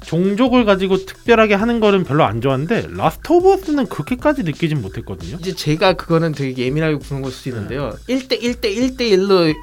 종족을 0.06 0.66
가지고 0.66 0.98
특별하게 0.98 1.56
하는 1.56 1.80
거는 1.80 2.04
별로 2.04 2.24
안 2.24 2.42
좋아하는데 2.42 2.88
Last 2.92 3.32
of 3.32 3.54
Us는 3.54 3.88
그렇게까지 3.88 4.44
느끼진 4.44 4.82
못했거든요. 4.82 5.38
이제 5.40 5.54
제가 5.54 5.94
그거는 5.94 6.32
되게 6.34 6.66
예민하게 6.66 6.96
구는 6.96 7.22
걸 7.22 7.32
수도 7.32 7.50
있는데요. 7.50 7.96
1대 8.08 8.42
1대 8.42 8.76
1대 8.76 9.00
1로 9.00 9.54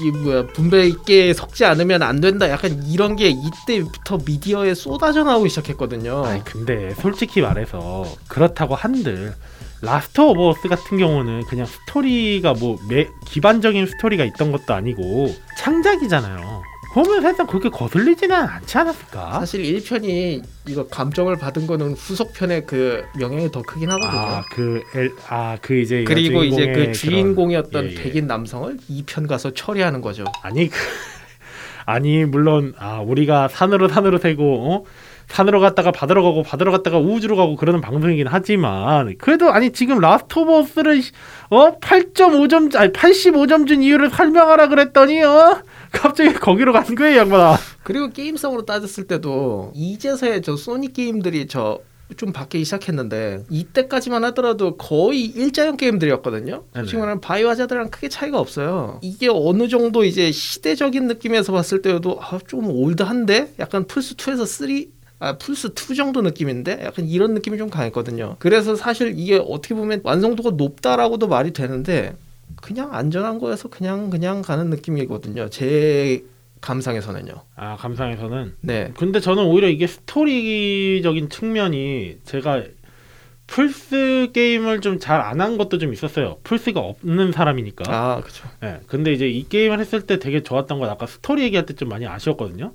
이 0.00 0.10
뭐야 0.10 0.46
분배 0.46 0.86
있게 0.86 1.34
섞지 1.34 1.64
않으면 1.64 2.02
안 2.02 2.20
된다. 2.20 2.48
약간 2.48 2.82
이런 2.86 3.14
게 3.16 3.28
이때부터 3.28 4.18
미디어에 4.24 4.74
쏟아져 4.74 5.22
나오기 5.22 5.50
시작했거든요. 5.50 6.24
아니 6.24 6.44
근데 6.44 6.94
솔직히 7.00 7.42
말해서 7.42 8.04
그렇다고 8.28 8.74
한들 8.74 9.34
Last 9.82 10.20
of 10.20 10.48
Us 10.48 10.68
같은 10.68 10.96
경우는 10.96 11.42
그냥 11.48 11.66
스토리가 11.66 12.54
뭐 12.54 12.78
매, 12.88 13.08
기반적인 13.26 13.86
스토리가 13.86 14.24
있던 14.24 14.52
것도 14.52 14.72
아니고 14.72 15.34
창작이잖아요. 15.58 16.62
그러면 16.92 17.22
사실상 17.22 17.46
그렇게 17.46 17.68
거슬리지는 17.70 18.36
않지 18.36 18.78
않았을까? 18.78 19.32
사실 19.40 19.62
1편이 19.62 20.42
이거 20.68 20.86
감점을 20.88 21.36
받은 21.38 21.66
거는 21.66 21.92
후속편의 21.94 22.66
그 22.66 23.02
영향이 23.20 23.50
더 23.50 23.62
크긴 23.62 23.90
하거든요. 23.92 24.20
아그아그 25.30 25.74
이제 25.80 26.04
그리고 26.04 26.44
이제 26.44 26.66
그 26.66 26.72
그런- 26.72 26.92
주인공이었던 26.92 27.84
예, 27.86 27.90
예. 27.90 27.94
백인 27.94 28.26
남성을 28.26 28.76
2편 28.90 29.26
가서 29.26 29.52
처리하는 29.54 30.00
거죠. 30.02 30.24
아니 30.42 30.68
그 30.68 30.76
아니 31.86 32.24
물론 32.24 32.74
아 32.78 33.00
우리가 33.00 33.48
산으로 33.48 33.88
산으로 33.88 34.18
새고 34.18 34.72
어? 34.72 34.84
산으로 35.28 35.60
갔다가 35.60 35.92
바다로 35.92 36.22
가고 36.22 36.42
바다로 36.42 36.72
갔다가 36.72 36.98
우주로 36.98 37.36
가고 37.36 37.56
그러는 37.56 37.80
방송이긴 37.80 38.26
하지만 38.28 39.16
그래도 39.18 39.50
아니 39.50 39.70
지금 39.72 39.98
Last 39.98 40.38
of 40.38 40.58
Us를 40.58 41.02
어 41.50 41.78
8.5점 41.78 42.74
아니 42.76 42.92
85점 42.92 43.66
준 43.66 43.82
이유를 43.82 44.10
설명하라 44.10 44.68
그랬더니 44.68 45.22
어 45.22 45.62
갑자기 45.90 46.32
거기로 46.34 46.72
간 46.72 46.94
거예요 46.94 47.18
양반아 47.18 47.56
그리고 47.82 48.10
게임성으로 48.10 48.64
따졌을 48.64 49.06
때도 49.06 49.72
이제서야 49.74 50.40
저 50.40 50.56
소니 50.56 50.92
게임들이 50.92 51.46
저좀 51.46 52.32
바뀌기 52.32 52.64
시작했는데 52.64 53.44
이때까지만 53.50 54.24
하더라도 54.24 54.76
거의 54.76 55.24
일자형 55.24 55.76
게임들이었거든요. 55.76 56.64
솔직히 56.74 56.92
네네. 56.92 57.00
말하면 57.00 57.20
Biohazard랑 57.20 57.90
크게 57.90 58.08
차이가 58.08 58.38
없어요. 58.38 59.00
이게 59.02 59.28
어느 59.28 59.68
정도 59.68 60.04
이제 60.04 60.30
시대적인 60.30 61.06
느낌에서 61.08 61.52
봤을 61.52 61.82
때도 61.82 62.18
아, 62.20 62.38
좀 62.46 62.70
old한데 62.70 63.54
약간 63.58 63.86
플스 63.86 64.14
2에서 64.14 64.46
3 64.46 65.01
아, 65.22 65.38
플스 65.38 65.68
2 65.68 65.94
정도 65.94 66.20
느낌인데 66.22 66.80
약간 66.82 67.06
이런 67.06 67.34
느낌이 67.34 67.56
좀 67.58 67.70
강했거든요. 67.70 68.36
그래서 68.40 68.74
사실 68.74 69.14
이게 69.16 69.36
어떻게 69.36 69.74
보면 69.74 70.00
완성도가 70.02 70.50
높다라고도 70.56 71.28
말이 71.28 71.52
되는데 71.52 72.14
그냥 72.60 72.92
안전한 72.92 73.38
거에서 73.38 73.68
그냥 73.68 74.10
그냥 74.10 74.42
가는 74.42 74.68
느낌이거든요. 74.70 75.48
제 75.48 76.24
감상에서는요. 76.60 77.32
아 77.56 77.76
감상에서는 77.76 78.54
네. 78.62 78.92
근데 78.96 79.20
저는 79.20 79.44
오히려 79.44 79.68
이게 79.68 79.86
스토리적인 79.86 81.28
측면이 81.28 82.18
제가 82.24 82.62
플스 83.46 84.28
게임을 84.32 84.80
좀 84.80 84.98
잘 84.98 85.20
안 85.20 85.40
한 85.40 85.58
것도 85.58 85.78
좀 85.78 85.92
있었어요 85.92 86.38
플스가 86.44 86.80
없는 86.80 87.32
사람이니까 87.32 87.84
아, 87.88 88.20
그렇죠. 88.20 88.48
예, 88.62 88.80
근데 88.86 89.12
이제 89.12 89.28
이 89.28 89.46
게임을 89.48 89.78
했을 89.80 90.02
때 90.02 90.18
되게 90.18 90.42
좋았던 90.42 90.78
건 90.78 90.88
아까 90.88 91.06
스토리 91.06 91.42
얘기할 91.42 91.66
때 91.66 91.74
좀 91.74 91.88
많이 91.88 92.06
아쉬웠거든요. 92.06 92.72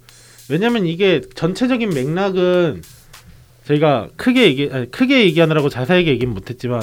왜냐면 0.50 0.86
이게 0.86 1.22
전체적인 1.36 1.90
맥락은 1.90 2.82
저희가 3.66 4.10
크게 4.16 4.44
얘기 4.44 4.70
아니, 4.72 4.90
크게 4.90 5.26
얘기하느라고 5.26 5.70
자세하게 5.70 6.08
얘기는 6.12 6.34
못했지만 6.34 6.82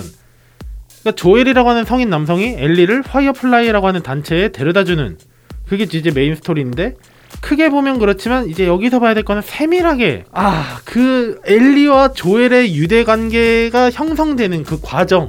그러니까 1.01 1.13
조엘이라고 1.17 1.69
하는 1.71 1.85
성인 1.85 2.11
남성이 2.11 2.55
엘리를 2.59 3.03
Firefly라고 3.03 3.87
하는 3.87 4.03
단체에 4.03 4.49
데려다주는 4.53 5.19
그게 5.67 5.85
이제 5.85 6.11
메인 6.11 6.35
스토리인데 6.35 6.95
크게 7.41 7.69
보면 7.71 7.99
그렇지만 7.99 8.49
이제 8.49 8.67
여기서 8.67 9.01
봐야 9.01 9.15
될 9.15 9.25
거는 9.25 9.43
세밀하게 9.43 10.25
아 10.33 10.81
그 10.85 11.41
엘리와 11.45 12.13
조엘의 12.13 12.77
유대 12.77 13.03
관계가 13.05 13.91
형성되는 13.91 14.63
그 14.65 14.79
과정 14.81 15.27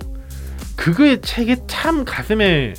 그거 0.76 1.22
자체가 1.22 1.56
참 1.68 2.04
가슴에 2.06 2.74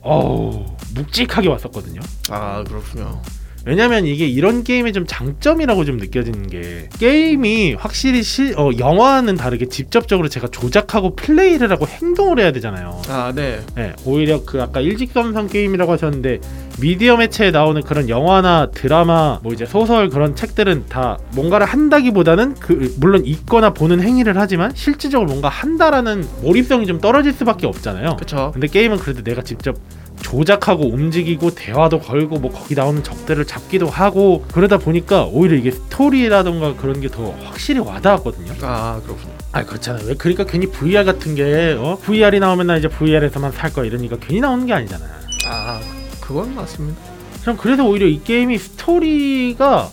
어우 0.00 0.64
묵직하게 0.94 1.48
왔었거든요. 1.48 2.00
아, 2.30 2.64
그렇군요. 2.66 3.20
왜냐면 3.68 4.06
이게 4.06 4.26
이런 4.26 4.64
게임의 4.64 4.94
좀 4.94 5.04
장점이라고 5.06 5.84
좀 5.84 5.98
느껴지는 5.98 6.46
게 6.46 6.88
게임이 6.98 7.74
확실히 7.74 8.22
시, 8.22 8.54
어, 8.56 8.70
영화는 8.78 9.36
다르게 9.36 9.66
직접적으로 9.66 10.30
제가 10.30 10.48
조작하고 10.48 11.14
플레이를 11.14 11.70
하고 11.70 11.86
행동을 11.86 12.40
해야 12.40 12.50
되잖아요. 12.50 13.02
아, 13.08 13.30
네. 13.36 13.60
네, 13.74 13.92
오히려 14.06 14.42
그 14.46 14.62
아까 14.62 14.80
일직선상 14.80 15.48
게임이라고 15.48 15.92
하셨는데 15.92 16.40
미디어 16.80 17.16
매체에 17.16 17.50
나오는 17.50 17.82
그런 17.82 18.08
영화나 18.08 18.70
드라마 18.70 19.40
뭐 19.42 19.52
이제 19.52 19.66
소설 19.66 20.08
그런 20.08 20.36
책들은 20.36 20.86
다 20.88 21.18
뭔가를 21.34 21.66
한다기보다는 21.66 22.54
그 22.60 22.94
물론 23.00 23.24
읽거나 23.24 23.74
보는 23.74 24.00
행위를 24.00 24.38
하지만 24.38 24.72
실질적으로 24.74 25.28
뭔가 25.28 25.48
한다라는 25.48 26.24
몰입성이 26.42 26.86
좀 26.86 27.00
떨어질 27.00 27.32
수밖에 27.32 27.66
없잖아요. 27.66 28.16
그쵸. 28.16 28.50
근데 28.52 28.68
게임은 28.68 28.98
그래도 28.98 29.22
내가 29.24 29.42
직접 29.42 29.76
조작하고 30.22 30.88
움직이고 30.88 31.50
대화도 31.54 32.00
걸고 32.00 32.38
뭐 32.38 32.50
거기 32.52 32.74
나오는 32.74 33.02
적들을 33.02 33.44
잡기도 33.44 33.86
하고 33.88 34.44
그러다 34.52 34.78
보니까 34.78 35.24
오히려 35.26 35.56
이게 35.56 35.70
스토리라던가 35.70 36.74
그런 36.76 37.00
게 37.00 37.08
더 37.08 37.34
확실히 37.44 37.80
와닿았거든요. 37.80 38.52
아, 38.62 39.00
그렇군요. 39.04 39.32
아 39.52 39.64
그렇잖아요. 39.64 40.06
왜 40.06 40.14
그러니까 40.14 40.44
괜히 40.44 40.66
VR 40.66 41.04
같은 41.04 41.34
게 41.34 41.76
어? 41.78 41.98
VR이 42.02 42.38
나오면 42.38 42.66
나 42.66 42.76
이제 42.76 42.86
VR에서만 42.88 43.52
살 43.52 43.72
거야 43.72 43.86
이러니까 43.86 44.16
괜히 44.20 44.40
나오는 44.40 44.66
게 44.66 44.72
아니잖아요. 44.74 45.08
아, 45.46 45.80
그건 46.28 46.54
맞습니다. 46.54 47.00
전 47.42 47.56
그래서 47.56 47.86
오히려 47.86 48.06
이 48.06 48.22
게임이 48.22 48.58
스토리가 48.58 49.88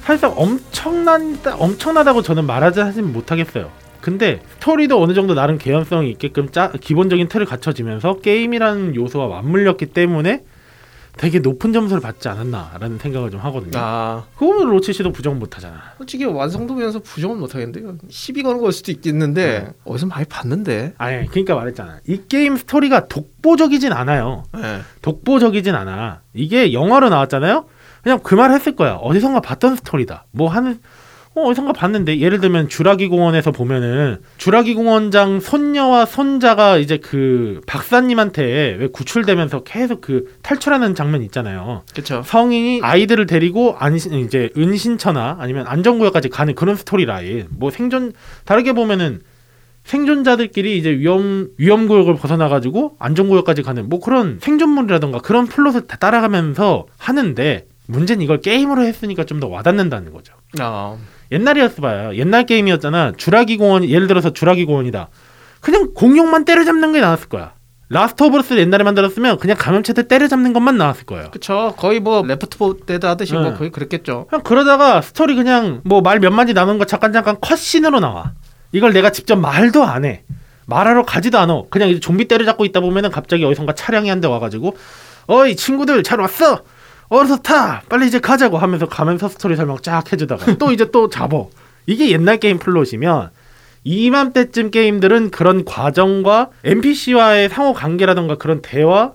사실상 0.00 0.32
엄청난다 0.34 1.56
엄청나다고 1.56 2.22
저는 2.22 2.46
말하지 2.46 2.80
하진 2.80 3.12
못하겠어요. 3.12 3.70
근데 4.00 4.40
스토리도 4.54 5.02
어느 5.02 5.12
정도 5.12 5.34
나름 5.34 5.58
개연성이 5.58 6.08
있게끔 6.12 6.48
짜, 6.50 6.72
기본적인 6.72 7.28
틀을 7.28 7.44
갖춰지면서 7.44 8.20
게임이라는 8.20 8.94
요소와 8.94 9.28
맞물렸기 9.28 9.86
때문에 9.86 10.44
되게 11.18 11.40
높은 11.40 11.72
점수를 11.72 12.00
받지 12.00 12.28
않았나라는 12.28 12.98
생각을 12.98 13.30
좀 13.30 13.40
하거든요. 13.40 13.72
아, 13.74 14.24
그거는 14.36 14.68
로치 14.68 14.92
씨도 14.92 15.12
부정 15.12 15.38
못하잖아. 15.38 15.78
솔직히 15.98 16.24
완성도 16.24 16.74
면에서 16.74 17.00
부정은 17.00 17.38
못하겠는데요. 17.38 17.98
시비 18.08 18.42
거는 18.42 18.60
걸 18.60 18.72
수도 18.72 18.92
있겠는데 18.92 19.72
어디서 19.84 20.06
많이 20.06 20.24
봤는데. 20.24 20.94
아니 20.96 21.26
그러니까 21.26 21.54
말했잖아. 21.56 21.98
이 22.06 22.22
게임 22.28 22.56
스토리가 22.56 23.08
독보적이진 23.08 23.92
않아요. 23.92 24.44
네. 24.54 24.80
독보적이진 25.02 25.74
않아. 25.74 26.20
이게 26.32 26.72
영화로 26.72 27.08
나왔잖아요. 27.10 27.66
그냥 28.02 28.20
그 28.20 28.36
말 28.36 28.52
했을 28.52 28.76
거야. 28.76 28.94
어디선가 28.94 29.40
봤던 29.40 29.76
스토리다. 29.76 30.24
뭐 30.30 30.48
하는 30.48 30.78
어, 31.38 31.48
어디선가 31.48 31.72
봤는데 31.72 32.18
예를 32.20 32.40
들면 32.40 32.68
주라기 32.68 33.08
공원에서 33.08 33.52
보면은 33.52 34.18
주라기 34.36 34.74
공원장 34.74 35.40
손녀와 35.40 36.06
손자가 36.06 36.78
이제 36.78 36.98
그 36.98 37.60
박사님한테 37.66 38.76
왜 38.78 38.88
구출되면서 38.88 39.62
계속 39.62 40.00
그 40.00 40.34
탈출하는 40.42 40.94
장면 40.94 41.22
있잖아요. 41.22 41.82
그쵸. 41.94 42.22
성인이 42.24 42.80
아이들을 42.82 43.26
데리고 43.26 43.76
안신 43.78 44.14
이제 44.14 44.50
은신처나 44.56 45.36
아니면 45.40 45.66
안전구역까지 45.66 46.28
가는 46.28 46.54
그런 46.54 46.76
스토리 46.76 47.04
라인. 47.04 47.46
뭐 47.50 47.70
생존 47.70 48.12
다르게 48.44 48.72
보면은 48.72 49.20
생존자들끼리 49.84 50.76
이제 50.76 50.90
위험 50.90 51.48
위험 51.56 51.88
구역을 51.88 52.16
벗어나 52.16 52.48
가지고 52.48 52.96
안전 52.98 53.28
구역까지 53.28 53.62
가는 53.62 53.88
뭐 53.88 54.00
그런 54.00 54.38
생존물이라던가 54.40 55.20
그런 55.20 55.46
플롯을 55.46 55.86
다 55.86 55.96
따라가면서 55.96 56.86
하는데 56.98 57.66
문제는 57.86 58.22
이걸 58.22 58.40
게임으로 58.42 58.82
했으니까 58.84 59.24
좀 59.24 59.40
더 59.40 59.46
와닿는다는 59.48 60.12
거죠. 60.12 60.34
아, 60.58 60.96
옛날이었어 61.30 61.82
봐요. 61.82 62.14
옛날 62.14 62.46
게임이었잖아. 62.46 63.12
주라기 63.16 63.56
공원 63.56 63.84
예를 63.88 64.06
들어서 64.06 64.32
주라기 64.32 64.64
공원이다. 64.64 65.08
그냥 65.60 65.92
공룡만 65.94 66.44
때려잡는 66.44 66.92
게 66.92 67.00
나왔을 67.00 67.28
거야. 67.28 67.52
Last 67.90 68.22
of 68.22 68.38
Us 68.38 68.54
옛날에 68.58 68.84
만들었으면 68.84 69.38
그냥 69.38 69.56
감염체들 69.58 70.08
때려잡는 70.08 70.52
것만 70.52 70.76
나왔을 70.76 71.04
거예요. 71.06 71.30
그쵸. 71.30 71.74
거의 71.78 72.00
뭐 72.00 72.22
Left 72.22 72.58
4 72.58 72.76
Dead 72.76 73.06
하듯이 73.06 73.32
네. 73.32 73.38
뭐 73.40 73.54
거의 73.54 73.70
그랬겠죠. 73.70 74.26
그냥 74.28 74.42
그러다가 74.42 75.00
스토리 75.00 75.34
그냥 75.34 75.80
뭐 75.84 76.00
말 76.02 76.20
몇 76.20 76.30
마디 76.30 76.52
남은 76.52 76.78
거 76.78 76.84
잠깐 76.84 77.12
잠깐 77.12 77.36
cutscene으로 77.40 78.00
나와. 78.00 78.32
이걸 78.72 78.92
내가 78.92 79.10
직접 79.10 79.36
말도 79.36 79.84
안 79.84 80.04
해. 80.04 80.24
말하러 80.66 81.04
가지도 81.04 81.38
않아. 81.38 81.62
그냥 81.70 81.88
이제 81.88 81.98
좀비 81.98 82.28
때려잡고 82.28 82.66
있다 82.66 82.80
보면은 82.80 83.10
갑자기 83.10 83.44
어디선가 83.44 83.74
차량이 83.74 84.10
한 84.10 84.20
대 84.20 84.28
와가지고 84.28 84.76
어이 85.26 85.56
친구들 85.56 86.02
잘 86.02 86.20
왔어. 86.20 86.62
어서 87.10 87.36
타. 87.38 87.82
빨리 87.88 88.06
이제 88.06 88.18
가자고 88.20 88.58
하면서 88.58 88.86
가면서 88.86 89.28
스토리 89.28 89.56
설명 89.56 89.78
쫙 89.82 90.12
해주다가 90.12 90.56
또 90.58 90.72
이제 90.72 90.90
또 90.90 91.08
잡어. 91.08 91.48
이게 91.86 92.10
옛날 92.10 92.38
게임 92.38 92.58
플롯이면 92.58 93.30
이맘때쯤 93.84 94.70
게임들은 94.70 95.30
그런 95.30 95.64
과정과 95.64 96.50
NPC와의 96.64 97.48
상호 97.48 97.72
관계라던가 97.72 98.36
그런 98.36 98.60
대화 98.60 99.12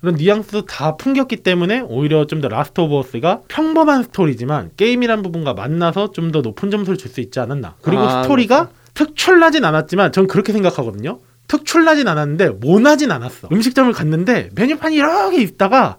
그런 0.00 0.14
뉘앙스도 0.16 0.66
다 0.66 0.96
풍겼기 0.96 1.36
때문에 1.38 1.80
오히려 1.80 2.26
좀 2.26 2.40
더 2.40 2.48
Last 2.48 2.80
of 2.82 2.96
Us가 2.98 3.40
평범한 3.48 4.02
스토리지만 4.04 4.70
게임이란 4.76 5.22
부분과 5.22 5.54
만나서 5.54 6.12
좀 6.12 6.30
더 6.30 6.40
높은 6.42 6.70
점수를 6.70 6.98
줄 6.98 7.10
수 7.10 7.20
있지 7.20 7.40
않았나. 7.40 7.74
그리고 7.82 8.02
아, 8.02 8.22
스토리가 8.22 8.68
특출나진 8.92 9.64
않았지만 9.64 10.12
전 10.12 10.26
그렇게 10.28 10.52
생각하거든요. 10.52 11.18
특출나진 11.48 12.06
않았는데 12.06 12.50
모나진 12.60 13.10
않았어. 13.10 13.48
음식점을 13.50 13.92
갔는데 13.92 14.50
메뉴판이 14.54 14.98
개 15.32 15.42
있다가 15.42 15.96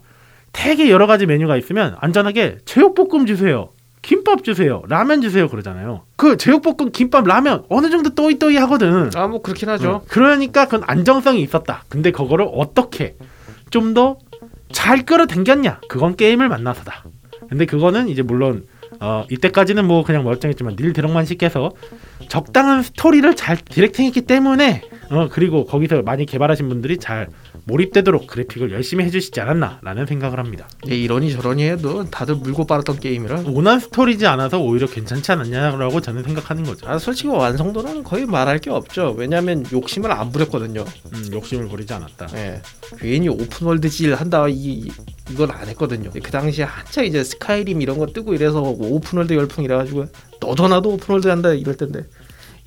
되게 0.56 0.90
여러 0.90 1.06
가지 1.06 1.26
메뉴가 1.26 1.58
있으면 1.58 1.96
안전하게 2.00 2.60
제육볶음 2.66 3.26
주세요. 3.26 3.70
김밥 4.02 4.44
주세요. 4.44 4.84
라면 4.88 5.22
주세요. 5.22 5.50
그러잖아요. 5.50 6.04
그 6.16 6.38
제육볶음, 6.38 6.92
김밥, 6.92 7.26
라면 7.26 7.64
어느 7.70 7.90
정도 7.90 8.12
또이또이 8.12 8.56
하거든. 8.58 9.10
아, 9.16 9.28
뭐 9.28 9.42
그렇긴 9.42 9.68
하죠. 9.70 9.90
어, 9.90 10.02
그러니까 10.08 10.66
그건 10.66 10.84
안정성이 10.86 11.42
있었다. 11.42 11.84
근데 11.90 12.12
그거를 12.12 12.48
어떻게 12.54 13.16
좀 13.72 13.94
더 13.94 14.18
잘 14.72 15.06
끌어당겼냐? 15.06 15.80
그건 15.88 16.16
게임을 16.18 16.50
만나서다. 16.50 17.06
근데 17.50 17.66
그거는 17.66 18.10
이제 18.10 18.22
물론 18.22 18.66
어, 19.00 19.24
이때까지는 19.30 19.86
뭐 19.86 20.04
그냥 20.04 20.24
멀쩡했지만 20.24 20.76
닐 20.76 20.92
드럭만 20.92 21.26
씨께서 21.26 21.72
적당한 22.28 22.82
스토리를 22.84 23.36
잘 23.36 23.56
디렉팅했기 23.58 24.22
때문에 24.22 24.82
어, 25.12 25.30
그리고 25.32 25.66
거기서 25.66 26.02
많이 26.02 26.26
개발하신 26.26 26.68
분들이 26.68 26.98
잘 26.98 27.28
몰입되도록 27.66 28.28
그래픽을 28.28 28.72
열심히 28.72 29.06
해주시지 29.06 29.42
않았나라는 29.42 30.06
생각을 30.06 30.40
합니다. 30.40 30.68
예, 30.90 30.96
이러니 30.96 31.32
저러니 31.32 31.64
해도 31.64 32.06
다들 32.06 32.36
물고 32.36 32.66
빨았던 32.66 33.00
게임이라. 33.00 33.44
모난 33.48 33.80
스토리지 33.80 34.28
않아서 34.28 34.60
오히려 34.60 34.88
괜찮지 34.88 35.32
않았냐라고 35.32 36.00
저는 36.02 36.24
생각하는 36.24 36.64
거죠. 36.64 36.88
아, 36.88 36.98
솔직히 37.00 37.30
완성도는 37.30 38.04
거의 38.04 38.26
말할 38.26 38.60
게 38.60 38.70
없죠. 38.70 39.16
왜냐하면 39.18 39.66
욕심을 39.72 40.12
안 40.12 40.32
부렸거든요. 40.32 40.86
음, 41.14 41.30
욕심을 41.34 41.68
부리지 41.68 41.94
않았다. 41.94 42.28
예. 42.36 42.62
괜히 43.00 43.30
open 43.30 43.58
world질 43.58 44.14
한다 44.16 44.46
이 44.48 44.88
이건 45.32 45.50
안 45.52 45.68
했거든요. 45.70 46.12
그 46.12 46.32
당시에 46.32 46.66
한창 46.66 47.06
이제 47.06 47.24
Skyrim 47.24 47.82
이런 47.82 47.98
거 47.98 48.06
뜨고 48.06 48.36
이래서 48.36 48.62
open 48.62 48.94
world 48.94 49.34
열풍 49.34 49.64
이래가지고 49.64 50.06
너도 50.40 50.68
나도 50.68 50.90
open 50.94 51.09
world 51.09 51.28
한다 51.28 51.52
이럴 51.52 51.76
텐데 51.76 52.04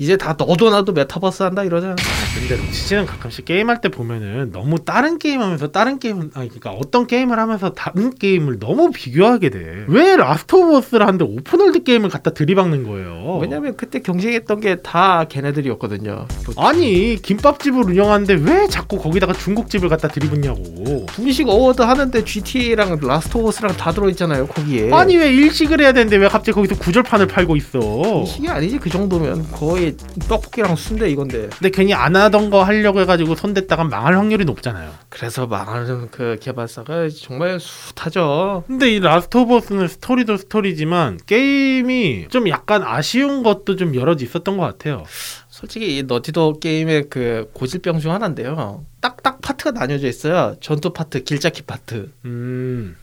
이제 0.00 0.16
다 0.16 0.37
너도 0.38 0.70
나도 0.70 0.92
메타버스 0.92 1.42
한다 1.42 1.64
이러잖아. 1.64 1.96
근데 2.38 2.56
로치씨는 2.56 3.06
가끔씩 3.06 3.44
게임할 3.44 3.80
때 3.80 3.88
보면은 3.88 4.52
너무 4.52 4.78
다른 4.84 5.18
게임 5.18 5.40
하면서 5.42 5.72
다른 5.72 5.98
게임 5.98 6.30
아니 6.34 6.48
그러니까 6.48 6.70
어떤 6.70 7.08
게임을 7.08 7.37
하면서 7.37 7.70
다른 7.70 8.14
게임을 8.14 8.61
너무 8.61 8.92
비교하게 8.92 9.50
돼. 9.50 9.84
왜 9.88 10.14
Last 10.14 10.54
of 10.54 10.76
Us를 10.76 11.04
하는데 11.04 11.24
open 11.24 11.50
world 11.50 11.83
게임을 11.82 12.11
갖다 12.11 12.30
들이박는 12.30 12.84
거예요? 12.84 13.38
왜냐면 13.42 13.76
그때 13.76 13.98
경쟁했던 14.00 14.61
게 14.61 14.76
다 14.82 15.24
걔네들이었거든요. 15.28 16.26
뭐 16.54 16.64
아니 16.64 17.16
김밥집을 17.20 17.82
운영하는데 17.90 18.34
왜 18.34 18.68
자꾸 18.68 18.98
거기다가 18.98 19.32
중국집을 19.32 19.88
갖다 19.88 20.06
들이붓냐고. 20.06 21.06
분식 21.06 21.48
award 21.48 21.83
하는데 21.82 22.24
GTA랑 22.24 23.00
Last 23.02 23.37
of 23.37 23.48
Us랑 23.48 23.76
다 23.76 23.90
들어있잖아요 23.90 24.46
거기에. 24.46 24.92
아니 24.92 25.16
왜 25.16 25.32
일식을 25.32 25.80
해야 25.80 25.92
되는데 25.92 26.16
왜 26.16 26.28
갑자기 26.28 26.52
거기서 26.54 26.76
구절판을 26.76 27.26
팔고 27.26 27.56
있어? 27.56 28.24
이게 28.38 28.48
아니지 28.48 28.78
그 28.78 28.88
정도면 28.88 29.50
거의 29.50 29.88
떡볶이랑 29.96 30.77
순대 30.77 31.11
이건데. 31.11 31.48
근데 31.48 31.70
괜히 31.70 31.94
안 31.94 32.16
하던 32.16 32.51
거 32.51 32.62
하려고 32.62 33.01
해가지고 33.01 33.35
손댔다가 33.35 33.85
망할 33.85 34.16
확률이 34.16 34.44
높잖아요. 34.44 34.90
그래서 35.09 35.46
망하는 35.46 36.11
그 36.11 36.37
개발사가 36.40 37.09
정말 37.11 37.59
숱하죠. 37.61 38.64
근데 38.66 38.90
이 38.94 39.01
Last 39.00 39.37
of 39.37 39.57
Us는 39.57 39.88
스토리도 39.88 40.37
스토리지만 40.37 41.18
게임이 41.27 42.29
좀 42.31 42.48
약간 42.48 42.83
아쉬운 42.83 43.42
것도 43.42 43.77
좀 43.77 43.94
여러 43.94 44.14
있었던 44.18 44.57
것 44.57 44.64
같아요. 44.64 45.05
솔직히 45.48 45.98
이 45.98 46.03
Naughty 46.04 46.44
Dog 46.44 46.61
게임의 46.61 47.07
그 47.11 47.51
고질병 47.53 47.98
중 47.98 48.12
하나인데요. 48.12 48.85
딱딱 49.01 49.40
파트가 49.40 49.72
나뉘어져 49.72 50.07
있어요. 50.07 50.57
전투 50.61 50.92
파트, 50.92 51.24
길잡기 51.24 51.62
파트. 51.62 52.12
음, 52.24 52.96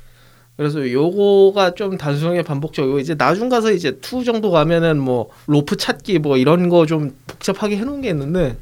그래서 0.57 0.89
요거가 0.89 1.73
좀 1.75 1.97
단순하게 1.97 2.43
반복적이고 2.43 2.99
이제 2.99 3.15
나중 3.15 3.49
가서 3.49 3.71
이제 3.71 3.99
2 4.01 4.23
정도 4.23 4.51
가면은 4.51 4.97
뭐 4.99 5.29
로프 5.47 5.75
찾기 5.77 6.19
뭐 6.19 6.37
이런 6.37 6.69
거 6.69 6.85
좀 6.85 7.15
복잡하게 7.27 7.77
해놓은 7.77 8.01
게 8.01 8.09
있는데 8.09 8.55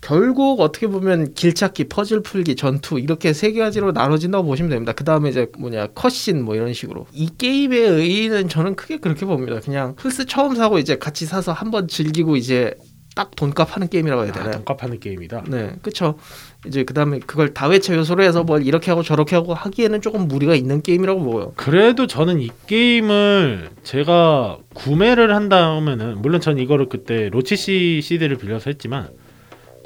결국 0.00 0.60
어떻게 0.60 0.86
보면 0.86 1.34
길 1.34 1.54
찾기, 1.54 1.88
퍼즐 1.88 2.22
풀기, 2.22 2.54
전투 2.54 3.00
이렇게 3.00 3.32
세 3.32 3.52
가지로 3.52 3.90
나눠진다고 3.90 4.46
보시면 4.46 4.70
됩니다. 4.70 4.92
그 4.92 5.02
다음에 5.04 5.28
이제 5.28 5.48
뭐냐 5.58 5.88
cutscene 5.88 6.44
뭐 6.44 6.54
이런 6.54 6.72
식으로 6.72 7.06
이 7.12 7.28
게임의 7.36 7.80
의의는 7.80 8.48
저는 8.48 8.76
크게 8.76 8.98
그렇게 8.98 9.26
봅니다. 9.26 9.58
그냥 9.60 9.96
플스 9.96 10.24
처음 10.24 10.54
사고 10.54 10.78
이제 10.78 10.96
같이 10.98 11.26
사서 11.26 11.52
한번 11.52 11.88
즐기고 11.88 12.36
이제 12.36 12.74
딱 13.16 13.34
돈값 13.34 13.74
하는 13.74 13.88
게임이라고 13.88 14.22
해야 14.22 14.30
아, 14.30 14.32
되나요? 14.32 14.52
돈값 14.52 14.84
하는 14.84 15.00
게임이다. 15.00 15.44
네, 15.48 15.72
그쵸. 15.82 16.16
이제 16.66 16.82
그 16.82 16.92
다음에 16.92 17.20
그걸 17.20 17.54
다회차 17.54 17.94
요소로 17.94 18.22
해서 18.24 18.42
뭘 18.42 18.66
이렇게 18.66 18.90
하고 18.90 19.02
저렇게 19.02 19.36
하고 19.36 19.54
하기에는 19.54 20.00
조금 20.00 20.26
무리가 20.26 20.54
있는 20.54 20.82
게임이라고 20.82 21.22
보여요. 21.22 21.52
그래도 21.56 22.06
저는 22.06 22.40
이 22.40 22.50
게임을 22.66 23.70
제가 23.84 24.58
구매를 24.74 25.34
한다면은 25.34 26.20
물론 26.20 26.40
전 26.40 26.58
이거를 26.58 26.88
그때 26.88 27.28
로치 27.30 27.56
씨 27.56 28.00
CD를 28.02 28.36
빌려서 28.38 28.70
했지만 28.70 29.08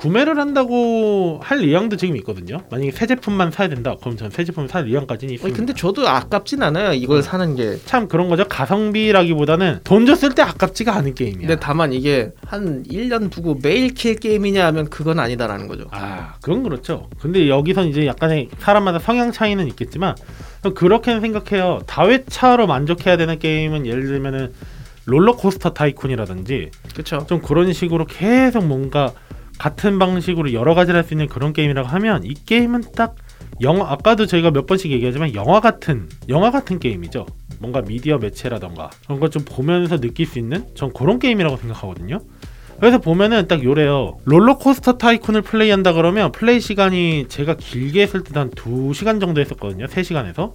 구매를 0.02 0.36
한다고 0.36 1.38
할 1.44 1.58
의향도 1.58 1.96
지금 1.96 2.16
있거든요. 2.16 2.58
만약에 2.72 2.90
새 2.90 3.06
제품만 3.06 3.52
사야 3.52 3.68
된다. 3.68 3.94
그럼 4.00 4.16
전 4.16 4.30
새 4.32 4.42
제품 4.42 4.66
살 4.66 4.86
의향까지는 4.88 5.34
있습니다. 5.34 5.56
근데 5.56 5.72
저도 5.74 6.08
아깝진 6.08 6.60
않아요. 6.62 6.92
이걸 6.92 7.22
사는 7.22 7.54
게. 7.54 7.76
참 7.84 8.08
그런 8.08 8.28
거죠. 8.28 8.44
가성비라기보다는 8.48 9.80
돈 9.84 10.04
줬을 10.06 10.34
때 10.34 10.42
아깝지가 10.42 10.92
않은 10.96 11.14
게임이야. 11.14 11.46
근데 11.46 11.56
다만 11.60 11.92
이게 11.92 12.32
한 12.46 12.82
1년 12.84 13.30
두고 13.30 13.58
매일 13.62 13.94
킬 13.94 14.16
게임이냐 14.16 14.66
하면 14.66 14.90
그건 14.90 15.20
아니다라는 15.20 15.68
거죠. 15.68 15.84
아 15.92 16.34
그건 16.42 16.64
그렇죠. 16.64 17.08
근데 17.20 17.48
여기선 17.48 17.86
이제 17.88 18.04
약간의 18.06 18.48
사람마다 18.58 18.98
성향 18.98 19.30
차이는 19.30 19.68
있겠지만 19.68 20.16
그렇게는 20.74 21.20
생각해요. 21.20 21.80
다회차로 21.86 22.66
만족해야 22.66 23.16
되는 23.16 23.38
게임은 23.38 23.86
예를 23.86 24.06
들면은 24.06 24.52
RollerCoaster 25.04 25.74
Tycoon이라든지 25.74 26.70
그쵸. 26.96 27.24
좀 27.28 27.40
그런 27.40 27.72
식으로 27.72 28.06
계속 28.06 28.64
뭔가 28.64 29.12
같은 29.62 29.98
방식으로 29.98 30.52
여러 30.52 30.74
가지를 30.74 30.98
할 30.98 31.04
수 31.04 31.14
있는 31.14 31.28
그런 31.28 31.52
게임이라고 31.52 31.86
하면 31.88 32.24
이 32.24 32.34
게임은 32.34 32.82
딱 32.96 33.14
영화 33.60 33.92
아까도 33.92 34.26
저희가 34.26 34.50
몇 34.50 34.66
번씩 34.66 34.90
얘기하지만 34.90 35.34
영화 35.34 35.60
같은 35.60 36.08
영화 36.28 36.50
같은 36.50 36.78
게임이죠. 36.80 37.26
뭔가 37.60 37.80
미디어 37.80 38.18
매체라던가 38.18 38.90
그런 39.04 39.20
걸 39.20 39.30
좀 39.30 39.44
보면서 39.44 39.98
느낄 40.00 40.26
수 40.26 40.38
있는 40.40 40.66
전 40.74 40.92
그런 40.92 41.18
게임이라고 41.20 41.56
생각하거든요. 41.58 42.18
그래서 42.80 42.98
보면은 42.98 43.46
딱 43.46 43.62
요래요. 43.62 44.18
RollerCoaster 44.24 44.98
Tycoon을 44.98 45.42
플레이한다 45.42 45.92
그러면 45.92 46.32
플레이 46.32 46.58
시간이 46.58 47.26
제가 47.28 47.54
길게 47.56 48.02
했을 48.02 48.24
때 48.24 48.36
한 48.36 48.50
2시간 48.50 49.20
정도 49.20 49.40
했었거든요. 49.40 49.86
3시간에서. 49.86 50.54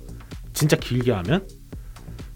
진짜 0.52 0.76
길게 0.76 1.12
하면. 1.14 1.48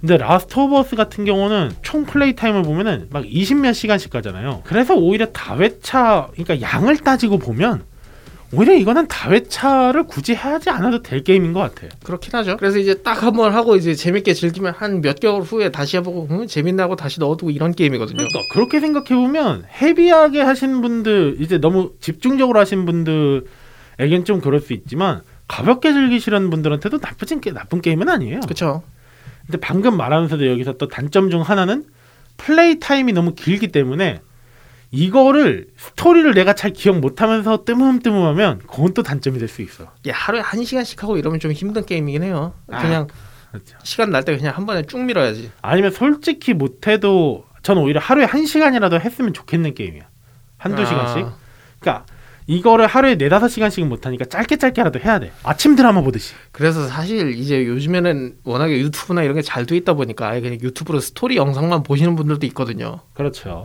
근데 0.01 0.17
Last 0.17 0.57
of 0.59 0.77
Us 0.79 0.95
같은 0.95 1.25
경우는 1.25 1.71
총 1.83 2.05
play 2.05 2.35
time을 2.35 2.63
보면은 2.63 3.07
막 3.11 3.23
20몇 3.23 3.73
시간씩 3.75 4.11
가잖아요. 4.11 4.61
그래서 4.65 4.95
오히려 4.95 5.27
다회차 5.27 6.29
그러니까 6.33 6.59
양을 6.61 6.97
따지고 6.97 7.37
보면 7.37 7.83
오히려 8.53 8.73
이거는 8.73 9.07
다회차를 9.07 10.07
굳이 10.07 10.33
하지 10.33 10.69
않아도 10.71 11.01
될 11.03 11.23
게임인 11.23 11.53
것 11.53 11.59
같아요. 11.61 11.89
그렇긴 12.03 12.31
하죠. 12.33 12.57
그래서 12.57 12.79
이제 12.79 12.95
딱 12.95 13.23
한 13.23 13.33
번 13.35 13.53
하고 13.53 13.75
이제 13.77 13.93
재밌게 13.93 14.33
즐기면 14.33 14.73
한 14.75 15.01
몇 15.01 15.19
개월 15.19 15.41
후에 15.41 15.69
다시 15.69 15.95
해보고 15.97 16.27
음, 16.31 16.47
재밌다고 16.47 16.95
다시 16.97 17.19
넣어두고 17.21 17.51
이런 17.51 17.71
게임이거든요. 17.71 18.17
그러니까 18.17 18.39
그렇게 18.51 18.79
생각해 18.81 19.09
보면 19.15 19.65
heavy하게 19.81 20.41
하신 20.41 20.81
분들 20.81 21.37
이제 21.39 21.59
너무 21.59 21.91
집중적으로 22.01 22.59
하신 22.59 22.85
분들에겐 22.85 24.25
좀 24.25 24.41
그럴 24.41 24.59
수 24.59 24.73
있지만 24.73 25.21
가볍게 25.47 25.93
즐기시는 25.93 26.49
분들한테도 26.49 26.97
나쁘진 27.01 27.39
게 27.39 27.51
나쁜 27.53 27.81
게임은 27.81 28.09
아니에요. 28.09 28.39
그쵸. 28.47 28.81
근데 29.51 29.59
방금 29.59 29.97
말하면서도 29.97 30.47
여기서 30.47 30.77
또 30.77 30.87
단점 30.87 31.29
중 31.29 31.41
하나는 31.41 31.83
플레이 32.37 32.79
타임이 32.79 33.11
너무 33.11 33.35
길기 33.35 33.67
때문에 33.67 34.21
이거를 34.91 35.67
스토리를 35.75 36.33
내가 36.33 36.53
잘 36.53 36.71
기억 36.71 36.99
못하면서 36.99 37.63
뜨문뜨문하면 37.65 38.59
그건 38.59 38.93
또 38.93 39.03
단점이 39.03 39.39
될 39.39 39.49
수 39.49 39.61
있어. 39.61 39.83
야, 40.07 40.13
하루에 40.13 40.39
한 40.39 40.63
시간씩 40.63 41.03
하고 41.03 41.17
이러면 41.17 41.41
좀 41.41 41.51
힘든 41.51 41.85
게임이긴 41.85 42.23
해요. 42.23 42.53
아. 42.69 42.81
그냥 42.81 43.07
그렇죠. 43.51 43.77
시간 43.83 44.09
날 44.11 44.23
때 44.23 44.35
그냥 44.37 44.55
한 44.55 44.65
번에 44.65 44.83
쭉 44.83 44.99
밀어야지. 45.03 45.51
아니면 45.61 45.91
솔직히 45.91 46.53
못해도 46.53 47.45
저는 47.61 47.81
오히려 47.81 47.99
하루에 47.99 48.23
한 48.23 48.45
시간이라도 48.45 49.01
했으면 49.01 49.33
좋겠는 49.33 49.73
게임이야. 49.75 50.03
한두 50.57 50.81
아. 50.81 50.85
시간씩. 50.85 51.25
그러니까 51.79 52.05
이거를 52.51 52.85
하루에 52.85 53.15
네 53.17 53.29
다섯 53.29 53.47
시간씩은 53.47 53.87
못하니까 53.87 54.25
짧게 54.25 54.57
짧게라도 54.57 54.99
해야 54.99 55.19
돼. 55.19 55.31
아침 55.43 55.77
드라마 55.77 56.01
보듯이. 56.01 56.33
그래서 56.51 56.85
사실 56.85 57.31
이제 57.31 57.65
요즘에는 57.65 58.35
워낙에 58.43 58.77
유튜브나 58.77 59.23
이런 59.23 59.35
게 59.35 59.41
잘 59.41 59.65
돼 59.65 59.77
있다 59.77 59.93
보니까 59.93 60.27
아예 60.27 60.41
그냥 60.41 60.57
유튜브로 60.61 60.99
스토리 60.99 61.37
영상만 61.37 61.83
보시는 61.83 62.15
분들도 62.17 62.45
있거든요. 62.47 62.99
그렇죠. 63.13 63.63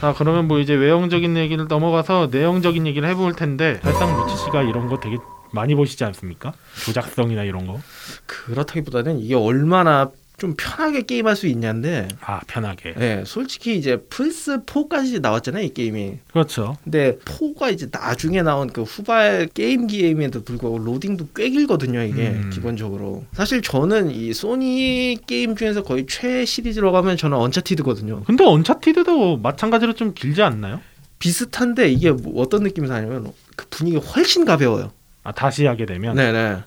자 0.00 0.12
그러면 0.18 0.48
뭐 0.48 0.58
이제 0.58 0.74
외형적인 0.74 1.36
얘기를 1.36 1.66
넘어가서 1.68 2.28
내용적인 2.32 2.84
얘기를 2.88 3.08
해볼 3.10 3.34
텐데 3.34 3.78
살상 3.82 4.16
루치 4.18 4.36
씨가 4.44 4.62
이런 4.62 4.88
거 4.88 4.98
되게 4.98 5.16
많이 5.52 5.76
보시지 5.76 6.02
않습니까? 6.04 6.52
조작성이나 6.84 7.44
이런 7.44 7.66
거. 7.68 7.78
그렇다기보다는 8.26 9.20
이게 9.20 9.36
얼마나 9.36 10.10
좀 10.44 10.54
편하게 10.58 11.00
게임할 11.02 11.36
수 11.36 11.46
있냐인데, 11.46 12.06
아 12.20 12.40
편하게. 12.46 12.94
예, 13.00 13.22
솔직히 13.24 13.78
이제 13.78 13.96
플스 14.10 14.62
4까지 14.64 15.22
나왔잖아요 15.22 15.64
이 15.64 15.72
게임이. 15.72 16.18
그렇죠. 16.30 16.76
근데 16.84 17.16
4가 17.24 17.72
이제 17.72 17.88
나중에 17.90 18.42
나온 18.42 18.68
그 18.68 18.82
후발 18.82 19.48
게임 19.54 19.86
게임에도 19.86 20.44
불구하고 20.44 20.78
로딩도 20.78 21.28
꽤 21.34 21.48
길거든요 21.48 22.02
이게 22.02 22.28
음. 22.28 22.50
기본적으로. 22.52 23.24
사실 23.32 23.62
저는 23.62 24.10
이 24.10 24.34
소니 24.34 25.16
게임 25.26 25.56
중에서 25.56 25.82
거의 25.82 26.04
최 26.06 26.44
시리즈로 26.44 26.92
가면 26.92 27.16
저는 27.16 27.38
Uncharted거든요. 27.38 28.24
근데 28.24 28.44
언차티드도 28.44 29.38
마찬가지로 29.38 29.94
좀 29.94 30.12
길지 30.12 30.42
않나요? 30.42 30.82
비슷한데 31.20 31.90
이게 31.90 32.10
뭐 32.10 32.42
어떤 32.42 32.64
느낌이 32.64 32.86
나냐면 32.86 33.32
그 33.56 33.64
분위기 33.70 33.96
훨씬 33.96 34.44
가벼워요. 34.44 34.92
아 35.22 35.32
다시 35.32 35.64
하게 35.64 35.86
되면. 35.86 36.14
네네. 36.16 36.58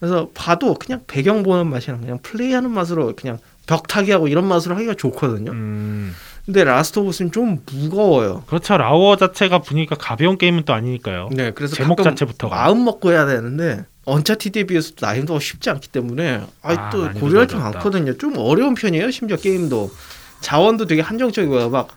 그래서 0.00 0.30
봐도 0.34 0.74
그냥 0.74 1.02
배경 1.06 1.42
보는 1.42 1.66
맛이랑 1.68 2.00
그냥 2.00 2.18
플레이하는 2.22 2.70
맛으로 2.70 3.14
그냥 3.14 3.38
벽타기 3.66 4.10
하고 4.10 4.26
이런 4.28 4.46
맛으로 4.48 4.74
하기가 4.74 4.94
좋거든요. 4.94 5.52
음 5.52 6.14
근데 6.46 6.64
Last 6.64 6.98
of 6.98 7.12
Us는 7.12 7.32
좀 7.32 7.60
무거워요. 7.70 8.42
그렇죠. 8.46 8.76
라워 8.76 9.16
자체가 9.16 9.60
분위기가 9.60 9.94
가벼운 9.94 10.38
게임은 10.38 10.64
또 10.64 10.72
아니니까요. 10.72 11.28
네, 11.32 11.52
그래서 11.52 11.76
제목 11.76 11.96
가끔 11.96 12.12
자체부터가. 12.12 12.56
마음 12.56 12.84
먹고 12.84 13.12
해야 13.12 13.26
되는데 13.26 13.84
언차티드에 14.06 14.64
비해서 14.64 14.92
난이도가 15.00 15.38
쉽지 15.38 15.70
않기 15.70 15.88
때문에 15.88 16.40
아, 16.62 16.72
아, 16.72 16.90
또 16.90 17.08
고려할 17.12 17.46
게. 17.46 17.54
많거든요. 17.56 18.16
좀 18.16 18.34
어려운 18.38 18.74
편이에요. 18.74 19.10
심지어 19.10 19.36
게임도 19.36 19.92
자원도 20.40 20.86
되게 20.86 21.02
한정적이고요. 21.02 21.68
막 21.68 21.88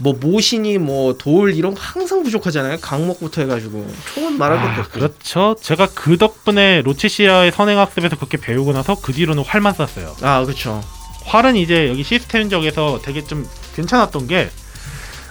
뭐 0.00 0.14
모신이 0.14 0.78
뭐 0.78 1.14
돌 1.18 1.54
이런 1.54 1.74
거 1.74 1.80
항상 1.80 2.22
부족하잖아요. 2.22 2.78
각목부터 2.80 3.42
해가지고 3.42 3.86
총은 4.14 4.38
말할 4.38 4.58
것도 4.58 4.68
아, 4.70 4.80
없고. 4.80 4.90
그렇죠. 4.92 5.56
제가 5.60 5.88
그 5.94 6.16
덕분에 6.16 6.82
로치시아의 6.82 7.52
선행학습에서 7.52 8.16
그렇게 8.16 8.38
배우고 8.38 8.72
나서 8.72 8.96
그 9.00 9.12
뒤로는 9.12 9.44
활만 9.44 9.74
쐈어요. 9.74 10.16
아 10.22 10.42
그렇죠. 10.44 10.80
활은 11.26 11.56
이제 11.56 11.88
여기 11.88 12.02
시스템적에서 12.02 13.00
되게 13.02 13.22
좀 13.24 13.46
괜찮았던 13.76 14.26
게 14.26 14.50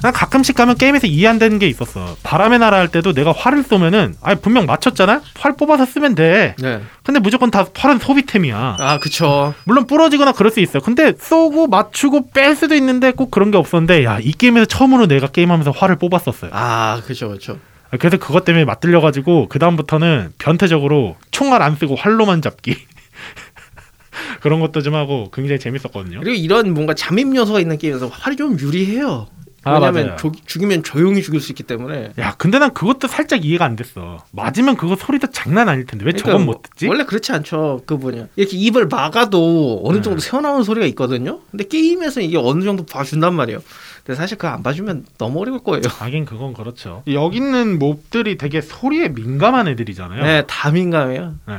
난 0.02 0.14
가끔씩 0.14 0.56
가면 0.56 0.78
게임에서 0.78 1.08
이해 1.08 1.28
안 1.28 1.40
되는 1.40 1.60
게 1.60 1.68
있었어. 1.68 2.16
바람의 2.24 2.60
나라 2.60 2.78
할 2.78 2.88
때도 2.88 3.14
내가 3.14 3.32
활을 3.32 3.64
쏘면은 3.64 4.16
아니 4.22 4.40
분명 4.40 4.66
맞췄잖아. 4.66 5.22
활 5.38 5.56
뽑아서 5.58 5.86
쓰면 5.86 6.16
돼. 6.16 6.56
네. 6.60 6.82
근데 7.04 7.20
무조건 7.20 7.52
다 7.52 7.66
활은 7.76 8.00
소비템이야. 8.00 8.78
아 8.80 9.00
그렇죠. 9.00 9.54
물론 9.66 9.88
부러지거나 9.88 10.32
그럴 10.34 10.52
수 10.52 10.60
있어. 10.62 10.80
근데 10.80 11.14
쏘고 11.20 11.68
맞추고 11.68 12.30
뺄 12.32 12.56
수도 12.56 12.76
있는데 12.76 13.12
꼭 13.12 13.32
그런 13.32 13.52
게 13.52 13.58
없었는데 13.58 14.06
야 14.06 14.20
이 14.22 14.32
게임에서 14.34 14.66
처음으로 14.66 15.08
내가 15.08 15.28
게임하면서 15.28 15.72
활을 15.72 15.96
뽑았었어요. 15.98 16.52
아 16.54 17.02
그렇죠 17.04 17.28
그렇죠. 17.30 17.58
그래서 18.00 18.18
그것 18.18 18.46
때문에 18.46 18.66
맞들려가지고 18.66 19.48
그 19.50 19.58
다음부터는 19.60 20.34
변태적으로 20.38 21.16
총알 21.32 21.62
안 21.64 21.76
쓰고 21.76 21.96
활로만 21.96 22.42
잡기 22.44 22.76
그런 24.42 24.60
것도 24.60 24.82
좀 24.82 24.96
하고 24.96 25.32
굉장히 25.34 25.60
재밌었거든요. 25.60 26.20
그리고 26.20 26.36
이런 26.36 26.74
뭔가 26.74 26.94
잠입 26.94 27.36
요소가 27.36 27.60
있는 27.60 27.78
게임에서 27.78 28.08
활이 28.08 28.36
좀 28.36 28.60
유리해요. 28.60 29.28
아, 29.64 29.78
왜냐면. 29.80 30.18
조- 30.18 30.32
죽이면 30.46 30.84
조용히 30.84 31.22
죽일 31.22 31.42
수 31.42 31.52
있기 31.52 31.64
때문에. 31.64 32.12
야 32.20 32.36
근데 32.38 32.60
난 32.60 32.74
그것도 32.74 33.08
살짝 33.08 33.44
이해가 33.44 33.66
안 33.66 33.76
됐어. 33.76 34.24
맞으면 34.32 34.78
그거 34.78 34.96
소리도 34.96 35.28
장난 35.32 35.68
아닐 35.70 35.86
텐데 35.86 36.06
왜 36.06 36.12
그러니까 36.12 36.32
저건 36.32 36.46
뭐못 36.46 36.62
듣지? 36.64 36.88
원래 36.88 37.04
그렇지 37.06 37.32
않죠. 37.34 37.82
그 37.86 37.94
뭐냐 37.96 38.28
이렇게 38.36 38.56
입을 38.58 38.88
막아도 38.88 39.82
어느 39.84 39.98
네. 39.98 40.02
정도 40.02 40.20
새어나오는 40.22 40.64
소리가 40.64 40.86
있거든요. 40.88 41.40
근데 41.52 41.66
게임에서 41.68 42.22
이게 42.22 42.38
어느 42.38 42.64
정도 42.64 42.86
봐준단 42.86 43.34
말이에요. 43.36 43.62
근데 44.06 44.16
사실 44.18 44.38
그거 44.38 44.48
안 44.54 44.64
봐주면 44.64 45.06
너무 45.18 45.42
어려울 45.42 45.60
거예요. 45.60 45.82
하긴 45.90 46.26
그건 46.26 46.54
그렇죠. 46.54 47.04
여기 47.12 47.38
있는 47.38 47.80
몹들이 47.80 48.38
되게 48.38 48.62
소리에 48.62 49.10
민감한 49.10 49.68
애들이잖아요. 49.68 50.24
네, 50.24 50.44
다 50.48 50.72
민감해요. 50.72 51.36
네. 51.48 51.56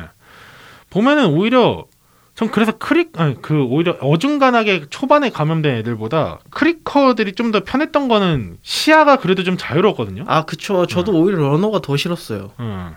보면은 0.89 1.27
오히려 1.27 1.85
전 2.35 2.51
그래서 2.51 2.73
크릭 2.79 3.21
아니 3.21 3.41
그 3.43 3.63
오히려 3.65 3.93
어중간하게 4.01 4.87
초반에 4.91 5.31
감염된 5.31 5.77
애들보다 5.79 6.39
clicker들이 6.51 7.33
좀 7.35 7.51
더 7.53 7.63
편했던 7.65 8.09
거는 8.09 8.59
시야가 8.63 9.17
그래도 9.17 9.43
좀 9.45 9.57
자유로웠거든요. 9.59 10.25
아, 10.27 10.45
그쵸. 10.45 10.87
저도 10.87 11.13
오히려 11.13 11.39
runner가 11.39 11.81
더 11.81 11.97
싫었어요. 11.97 12.53
응. 12.61 12.95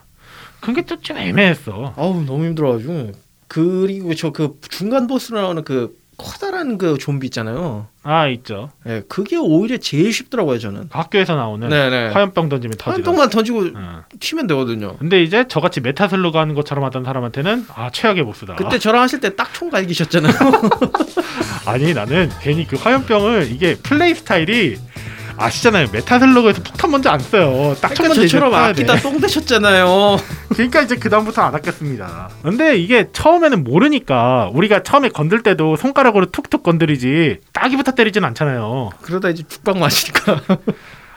그게 0.62 0.84
또 0.84 0.96
좀 0.98 1.18
애매했어. 1.18 1.94
아우 1.98 2.24
너무 2.26 2.46
힘들어가지고. 2.46 3.12
그리고 3.48 4.14
저 4.16 4.32
그 4.32 4.58
중간 4.70 5.08
보스로 5.08 5.42
나오는 5.42 5.64
그 5.64 5.96
커다란 6.18 6.78
그 6.78 6.98
좀비 6.98 7.28
있잖아요. 7.28 7.88
아 8.04 8.28
있죠. 8.28 8.70
예, 8.88 9.02
그게 9.08 9.38
오히려 9.38 9.78
제일 9.78 10.12
쉽더라고요 10.14 10.60
저는. 10.60 10.90
학교에서 10.92 11.36
나오는 11.36 11.70
네네. 11.70 12.10
화염병 12.10 12.50
던지면 12.50 12.78
터지는. 12.78 12.94
화염병만 13.06 13.30
던지고 13.30 13.70
어. 13.76 14.04
튀면 14.20 14.48
되거든요. 14.48 14.98
근데 14.98 15.24
이제 15.24 15.46
저같이 15.48 15.82
Metal 15.82 16.14
Slug 16.14 16.40
하는 16.42 16.54
것처럼 16.56 16.84
하던 16.86 17.04
사람한테는 17.04 17.66
아 17.76 17.90
최악의 17.92 18.24
보스다. 18.24 18.56
그때 18.56 18.78
저랑 18.80 19.02
하실 19.02 19.20
때 19.20 19.36
딱 19.36 19.54
총 19.54 19.70
갈기셨잖아요. 19.70 20.34
아니 21.66 21.94
나는 21.94 22.30
괜히 22.42 22.68
그 22.68 22.76
화염병을 22.76 23.50
이게 23.52 23.76
플레이 23.76 24.14
스타일이 24.16 24.78
아시잖아요. 25.38 25.88
메타슬로그에서 25.92 26.64
폭탄 26.64 26.92
먼저 26.92 27.10
안 27.10 27.20
써요. 27.20 27.76
딱첫 27.82 28.08
번째 28.08 28.22
저처럼 28.22 28.50
이제 28.50 28.58
타야 28.58 28.68
아끼다 28.70 28.96
돼. 28.96 29.02
똥 29.02 29.20
되셨잖아요. 29.20 30.18
그러니까 30.50 30.82
이제 30.82 30.96
그 30.96 31.10
다음부터 31.10 31.42
안 31.42 31.56
아꼈습니다. 31.56 32.30
근데 32.44 32.78
이게 32.78 33.10
처음에는 33.12 33.64
모르니까 33.64 34.50
우리가 34.54 34.84
처음에 34.84 35.10
건들 35.10 35.44
때도 35.44 35.76
손가락으로 35.76 36.28
툭툭 36.28 36.64
건드리지 36.64 37.40
따기부터 37.52 37.92
때리진 37.94 38.24
않잖아요. 38.26 38.92
그러다 39.02 39.30
이제 39.30 39.44
죽방 39.48 39.80
마시니까. 39.80 40.42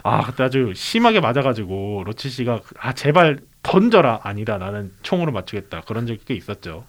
아 0.03 0.23
그때 0.25 0.45
아주 0.45 0.73
심하게 0.75 1.21
맞아가지고 1.21 2.05
로치 2.07 2.31
씨가 2.31 2.61
아 2.79 2.93
제발 2.93 3.39
던져라 3.63 4.21
아니다 4.23 4.57
나는 4.57 4.93
총으로 5.03 5.33
맞추겠다 5.33 5.83
그런 5.87 6.07
적이 6.07 6.21
꽤 6.27 6.35
있었죠. 6.35 6.85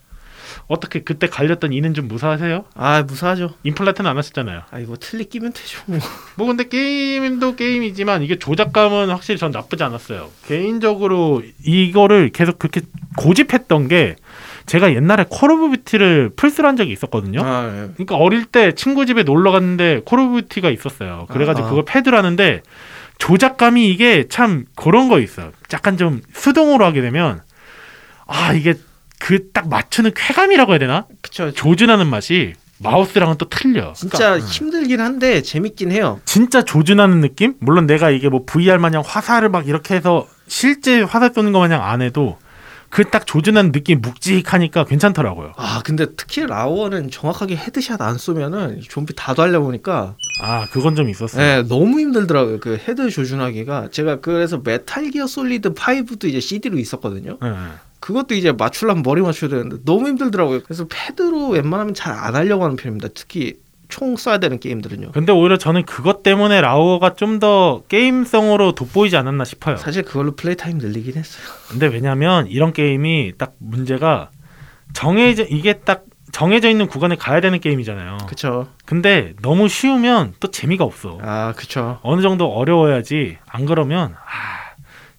어떻게 0.66 1.02
그때 1.02 1.26
갈렸던 1.26 1.72
이는 1.72 1.94
좀 1.94 2.08
무사하세요? 2.08 2.64
아 2.74 3.02
무사하죠. 3.02 3.54
임플란트는 3.62 4.10
안 4.10 4.16
하셨잖아요. 4.18 4.62
아 4.70 4.78
이거 4.78 4.96
틀니 4.98 5.24
끼면 5.24 5.52
되죠. 5.52 5.80
뭐. 5.86 5.98
뭐 6.36 6.46
근데 6.46 6.68
게임도 6.68 7.56
게임이지만 7.56 8.22
이게 8.22 8.38
조작감은 8.38 9.10
확실히 9.10 9.38
전 9.38 9.50
나쁘지 9.50 9.82
않았어요. 9.84 10.28
개인적으로 10.46 11.42
이거를 11.64 12.30
계속 12.30 12.58
그렇게 12.58 12.82
고집했던 13.16 13.88
게 13.88 14.16
제가 14.66 14.94
옛날에 14.94 15.24
Call 15.28 15.50
of 15.50 15.70
Duty를 15.70 16.30
플스로 16.36 16.68
한 16.68 16.76
적이 16.76 16.92
있었거든요. 16.92 17.40
아, 17.42 17.64
예. 17.64 17.88
그러니까 17.94 18.16
어릴 18.16 18.44
때 18.44 18.72
친구 18.74 19.06
집에 19.06 19.22
놀러 19.22 19.50
갔는데 19.50 20.02
Call 20.04 20.20
of 20.20 20.42
Duty가 20.42 20.70
있었어요. 20.70 21.26
그래가지고 21.30 21.66
아. 21.66 21.70
그걸 21.70 21.84
패드로 21.86 22.16
하는데 22.16 22.62
조작감이 23.18 23.90
이게 23.90 24.28
참 24.28 24.64
그런 24.76 25.08
거 25.08 25.20
있어요. 25.20 25.52
약간 25.72 25.96
좀 25.96 26.20
수동으로 26.32 26.84
하게 26.84 27.00
되면 27.00 27.40
아 28.26 28.52
이게 28.52 28.74
그 29.20 29.52
딱 29.52 29.68
맞추는 29.68 30.12
쾌감이라고 30.14 30.72
해야 30.72 30.78
되나? 30.78 31.06
그쵸. 31.22 31.50
조준하는 31.52 32.06
맛이 32.06 32.54
마우스랑은 32.80 33.36
또 33.38 33.48
틀려. 33.48 33.92
진짜 33.94 34.18
그러니까, 34.18 34.46
음. 34.46 34.50
힘들긴 34.50 35.00
한데 35.00 35.42
재밌긴 35.42 35.90
해요. 35.90 36.20
진짜 36.24 36.62
조준하는 36.64 37.20
느낌? 37.20 37.54
물론 37.58 37.86
내가 37.86 38.10
이게 38.10 38.28
뭐 38.28 38.44
VR 38.46 38.78
마냥 38.78 39.02
화살을 39.04 39.48
막 39.48 39.66
이렇게 39.66 39.94
해서 39.96 40.28
실제 40.46 41.00
화살 41.02 41.32
쏘는 41.34 41.52
거 41.52 41.58
마냥 41.58 41.82
안 41.84 42.02
해도 42.02 42.38
그 42.90 43.02
딱 43.04 43.26
조준하는 43.26 43.72
느낌 43.72 44.00
묵직하니까 44.00 44.84
괜찮더라고요. 44.84 45.52
아 45.56 45.82
근데 45.84 46.06
특히 46.16 46.46
라워는 46.46 47.10
정확하게 47.10 47.56
headshot 47.56 48.00
안 48.00 48.16
쏘면은 48.16 48.80
좀비 48.80 49.14
다 49.14 49.34
달려오니까 49.34 50.14
아 50.42 50.66
그건 50.70 50.94
좀 50.94 51.10
있었어요. 51.10 51.42
네, 51.62 51.68
너무 51.68 52.00
힘들더라고요. 52.00 52.60
그 52.60 52.78
헤드 52.88 53.10
조준하기가 53.10 53.88
제가 53.90 54.20
그래서 54.20 54.62
Metal 54.64 55.10
Gear 55.10 55.26
Solid 55.26 55.74
5도 55.74 56.24
이제 56.28 56.40
CD로 56.40 56.78
있었거든요. 56.78 57.36
네. 57.42 57.50
그것도 58.00 58.34
이제 58.34 58.52
맞추려면 58.52 59.02
머리 59.02 59.20
맞춰야 59.22 59.50
되는데 59.50 59.76
너무 59.84 60.08
힘들더라고요. 60.08 60.62
그래서 60.62 60.86
패드로 60.88 61.48
웬만하면 61.50 61.94
잘 61.94 62.14
안 62.14 62.34
하려고 62.36 62.64
하는 62.64 62.76
편입니다. 62.76 63.08
특히 63.14 63.54
총 63.88 64.16
쏴야 64.16 64.38
되는 64.40 64.60
게임들은요. 64.60 65.12
근데 65.12 65.32
오히려 65.32 65.56
저는 65.56 65.84
그것 65.86 66.22
때문에 66.22 66.60
라오가 66.60 67.14
좀 67.14 67.38
더 67.38 67.82
게임성으로 67.88 68.72
돋보이지 68.72 69.16
않았나 69.16 69.44
싶어요. 69.44 69.76
사실 69.76 70.02
그걸로 70.02 70.36
play 70.36 70.56
time 70.56 70.76
늘리긴 70.78 71.14
했어요. 71.14 71.42
근데 71.70 71.86
왜냐면 71.86 72.46
이런 72.48 72.72
게임이 72.74 73.32
딱 73.38 73.54
문제가 73.58 74.30
정해져 74.92 75.44
이게 75.48 75.74
딱 75.74 76.04
정해져 76.32 76.68
있는 76.68 76.86
구간에 76.86 77.16
가야 77.16 77.40
되는 77.40 77.58
게임이잖아요. 77.60 78.18
그쵸. 78.28 78.68
근데 78.84 79.32
너무 79.40 79.68
쉬우면 79.68 80.34
또 80.40 80.50
재미가 80.50 80.84
없어. 80.84 81.18
아 81.22 81.54
그쵸. 81.56 81.98
어느 82.02 82.20
정도 82.20 82.46
어려워야지 82.52 83.38
안 83.46 83.64
그러면 83.64 84.14
아, 84.14 84.67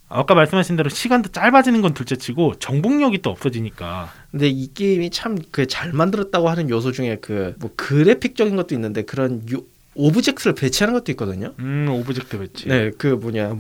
아까 0.10 0.34
말씀하신 0.34 0.76
대로 0.76 0.90
시간도 0.90 1.30
짧아지는 1.32 1.82
건 1.82 1.94
둘째치고 1.94 2.56
정복욕이 2.60 3.22
또 3.22 3.30
없어지니까 3.30 4.12
근데 4.32 4.48
이 4.50 4.74
게임이 4.74 5.12
참 5.12 5.38
그 5.52 5.66
잘 5.68 5.94
만들었다고 5.94 6.50
하는 6.50 6.70
요소 6.70 6.92
중에 6.92 7.18
그 7.22 7.54
뭐 7.60 7.70
그래픽적인 7.76 8.56
것도 8.56 8.74
있는데 8.76 9.04
그런 9.04 9.44
요, 9.54 9.60
object를 9.96 10.54
배치하는 10.56 10.94
것도 10.94 11.12
있거든요. 11.14 11.54
음 11.60 11.88
object 11.90 12.40
배치 12.40 12.68
네, 12.68 12.92
그 12.98 13.08
뭐냐 13.08 13.56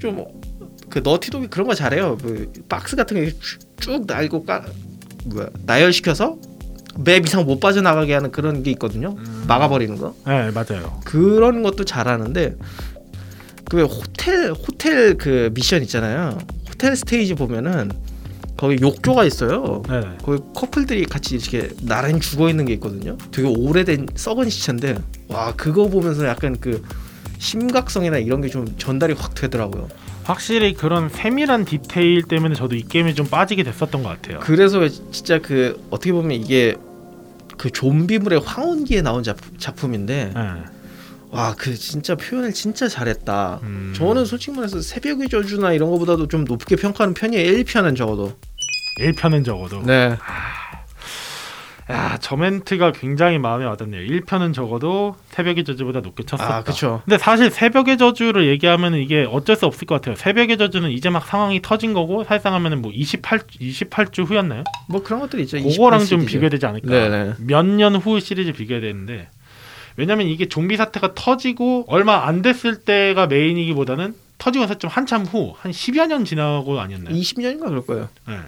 좀 0.00 0.24
그 0.90 1.00
너티독이 1.04 1.48
그런 1.48 1.66
거 1.66 1.74
잘해요. 1.74 2.16
그 2.16 2.50
박스 2.66 2.96
같은 2.96 3.16
게 3.22 3.50
쭉 3.50 4.06
날고 4.06 4.44
까 4.46 4.64
뭐야 5.26 5.48
나열시켜서 5.66 6.38
map 7.04 7.26
이상 7.26 7.44
못 7.44 7.60
빠져나가게 7.60 8.14
하는 8.14 8.30
그런 8.30 8.62
게 8.62 8.70
있거든요. 8.70 9.14
막아버리는 9.46 9.96
거. 9.98 10.14
네 10.26 10.50
맞아요 10.52 10.98
그런 11.04 11.62
것도 11.62 11.84
잘하는데 11.84 12.56
그 13.70 13.84
호텔 13.84 14.52
호텔 14.52 15.16
그 15.16 15.50
미션 15.54 15.82
있잖아요. 15.82 16.38
호텔 16.68 16.96
스테이지 16.96 17.34
보면은 17.34 17.90
거기 18.56 18.76
욕조가 18.80 19.24
있어요. 19.24 19.82
네. 19.88 20.00
거기 20.22 20.42
커플들이 20.54 21.04
같이 21.04 21.36
이렇게 21.36 21.68
나란히 21.82 22.18
죽어 22.20 22.48
있는 22.48 22.64
게 22.64 22.72
있거든요. 22.74 23.16
되게 23.30 23.46
오래된 23.46 24.08
썩은 24.14 24.48
시체인데 24.50 24.98
와 25.28 25.52
그거 25.54 25.88
보면서 25.88 26.26
약간 26.26 26.56
그 26.60 26.82
심각성이나 27.38 28.18
이런 28.18 28.40
게 28.40 28.48
좀 28.48 28.66
전달이 28.78 29.12
확 29.14 29.34
되더라고요. 29.34 29.88
확실히 30.24 30.74
그런 30.74 31.08
세밀한 31.08 31.64
디테일 31.64 32.24
때문에 32.24 32.54
저도 32.54 32.74
이 32.74 32.82
게임에 32.82 33.14
좀 33.14 33.26
빠지게 33.26 33.62
됐었던 33.62 34.02
것 34.02 34.10
같아요 34.10 34.40
그래서 34.40 34.86
진짜 35.10 35.38
그 35.38 35.82
어떻게 35.88 36.12
보면 36.12 36.32
이게 36.32 36.74
그 37.56 37.70
좀비물의 37.70 38.40
황혼기에 38.44 39.00
나온 39.00 39.22
작품, 39.22 39.56
작품인데 39.56 40.32
네. 40.34 40.42
와 41.30 41.54
그 41.58 41.74
진짜 41.74 42.14
표현을 42.14 42.52
진짜 42.54 42.88
잘했다. 42.88 43.60
음. 43.62 43.92
저는 43.94 44.24
솔직히 44.24 44.52
말해서 44.56 44.80
새벽의 44.80 45.28
저주나 45.28 45.72
이런 45.72 45.90
거보다도 45.90 46.28
좀 46.28 46.44
높게 46.44 46.76
평가하는 46.76 47.14
편이에요. 47.14 47.52
1편은 47.64 47.96
적어도. 47.96 48.34
1편은 49.00 49.44
적어도 49.44 49.82
네. 49.82 50.16
야, 51.90 52.18
저 52.20 52.36
멘트가 52.36 52.92
굉장히 52.92 53.38
마음에 53.38 53.64
와닿네요 53.64 54.02
1편은 54.02 54.52
적어도 54.52 55.16
새벽의 55.30 55.64
저주보다 55.64 56.00
높게 56.00 56.22
쳤었다 56.22 56.56
아 56.56 56.62
그렇죠. 56.62 57.00
근데 57.06 57.16
사실 57.16 57.50
새벽의 57.50 57.96
저주를 57.96 58.46
얘기하면 58.48 58.94
이게 58.96 59.24
어쩔 59.30 59.56
수 59.56 59.64
없을 59.64 59.86
것 59.86 59.94
같아요 59.94 60.14
새벽의 60.14 60.58
저주는 60.58 60.90
이제 60.90 61.08
막 61.08 61.24
상황이 61.26 61.62
터진 61.62 61.94
거고 61.94 62.24
사실상 62.24 62.52
하면은 62.54 62.82
뭐 62.82 62.90
28, 62.94 63.38
28주 63.38 64.26
후였나요? 64.26 64.64
뭐 64.90 65.02
그런 65.02 65.20
것들이 65.20 65.44
있죠. 65.44 65.56
그거랑 65.62 66.00
28 66.02 66.18
좀. 66.18 66.26
비교되지 66.26 66.66
않을까. 66.66 66.88
네네. 66.88 67.34
몇 67.46 67.64
년 67.64 67.96
후 67.96 68.20
시리즈 68.20 68.52
비교해야 68.52 68.82
되는데 68.82 69.30
왜냐면 69.98 70.28
이게 70.28 70.46
좀비 70.48 70.76
사태가 70.76 71.14
터지고 71.14 71.84
얼마 71.88 72.26
안 72.26 72.40
됐을 72.40 72.76
때가 72.80 73.26
메인이기보다는 73.26 74.14
터지고 74.38 74.64
나서 74.64 74.78
좀 74.78 74.88
한참 74.88 75.24
후 75.24 75.54
한 75.60 75.72
10여 75.72 76.06
년 76.06 76.24
지나고 76.24 76.80
아니었나요? 76.80 77.14
20년인가 77.14 77.66
그럴 77.68 77.84
거예요. 77.84 78.08
네. 78.28 78.38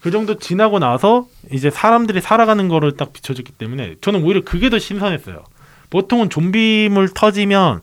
그 0.00 0.10
정도 0.12 0.38
지나고 0.38 0.78
나서 0.78 1.26
이제 1.52 1.68
사람들이 1.68 2.20
살아가는 2.20 2.68
거를 2.68 2.96
딱 2.96 3.12
비춰줬기 3.12 3.52
때문에 3.52 3.96
저는 4.00 4.22
오히려 4.22 4.42
그게 4.44 4.70
더 4.70 4.78
신선했어요. 4.78 5.44
보통은 5.90 6.30
좀비물 6.30 7.08
터지면 7.12 7.80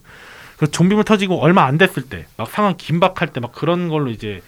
그 0.58 0.72
좀비물 0.72 1.04
터지고 1.04 1.40
얼마 1.42 1.66
안 1.66 1.78
됐을 1.78 2.04
때 2.04 2.26
막 2.38 2.50
상황 2.50 2.76
긴박할 2.78 3.34
때 3.34 3.42
막 3.42 3.52
그런 3.52 3.90
걸로 3.90 4.10
이제 4.10 4.42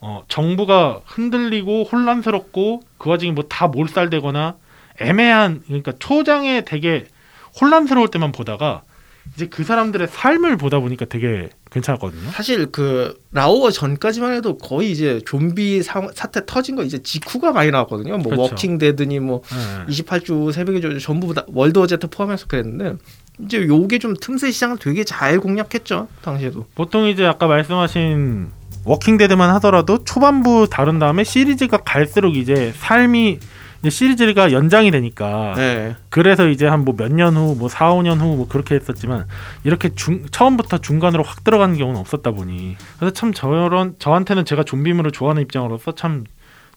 어, 0.00 0.24
정부가 0.28 1.02
흔들리고 1.04 1.84
혼란스럽고 1.84 2.80
그 2.98 3.10
와중에 3.10 3.32
뭐 3.32 3.44
다 3.48 3.68
몰살되거나 3.68 4.56
애매한 5.00 5.62
그러니까 5.66 5.92
초장에 5.98 6.62
되게 6.64 7.06
혼란스러울 7.60 8.08
때만 8.08 8.32
보다가 8.32 8.82
이제 9.34 9.46
그 9.46 9.64
사람들의 9.64 10.08
삶을 10.08 10.56
보다 10.56 10.80
보니까 10.80 11.04
되게 11.04 11.48
괜찮았거든요. 11.70 12.30
사실 12.32 12.66
그 12.72 13.18
라오어 13.32 13.70
전까지만 13.70 14.34
해도 14.34 14.58
거의 14.58 14.90
이제 14.90 15.20
좀비 15.24 15.82
사, 15.82 16.06
사태 16.12 16.44
터진 16.44 16.76
거 16.76 16.82
이제 16.82 17.02
직후가 17.02 17.52
많이 17.52 17.70
나왔거든요. 17.70 18.18
뭐 18.18 18.32
그렇죠. 18.32 18.42
워킹 18.42 18.78
데드니 18.78 19.20
뭐 19.20 19.42
네. 19.86 19.92
28주 19.92 20.52
새벽의 20.52 20.82
저주 20.82 21.00
전부 21.00 21.32
다 21.34 21.44
월드워 21.48 21.78
Z 21.78 22.08
포함해서 22.08 22.46
그랬는데 22.46 22.96
이제 23.44 23.66
요게 23.66 24.00
좀 24.00 24.14
틈새 24.14 24.50
시장을 24.50 24.78
되게 24.78 25.04
잘 25.04 25.40
공략했죠. 25.40 26.08
당시에도. 26.22 26.66
보통 26.74 27.06
이제 27.06 27.24
아까 27.24 27.46
말씀하신 27.46 28.50
워킹 28.84 29.16
데드만 29.16 29.50
하더라도 29.54 30.02
초반부 30.04 30.68
다룬 30.68 30.98
다음에 30.98 31.24
시리즈가 31.24 31.78
갈수록 31.78 32.36
이제 32.36 32.72
삶이 32.76 33.38
시리즈가 33.90 34.52
연장이 34.52 34.90
되니까 34.90 35.54
네. 35.56 35.96
그래서 36.08 36.48
이제 36.48 36.66
한 36.66 36.84
뭐 36.84 36.94
몇 36.96 37.10
년 37.12 37.36
후, 37.36 37.56
뭐 37.58 37.68
4, 37.68 37.90
5년 37.94 38.18
후 38.20 38.36
뭐 38.36 38.48
그렇게 38.48 38.74
했었지만 38.76 39.26
이렇게 39.64 39.88
중, 39.94 40.24
처음부터 40.30 40.78
중간으로 40.78 41.22
확 41.22 41.44
들어가는 41.44 41.76
경우는 41.76 42.00
없었다 42.00 42.30
보니 42.30 42.76
그래서 42.98 43.12
참 43.12 43.32
저런 43.32 43.96
저한테는 43.98 44.44
제가 44.44 44.64
좀비물을 44.64 45.10
좋아하는 45.12 45.42
입장으로서 45.42 45.94
참 45.94 46.24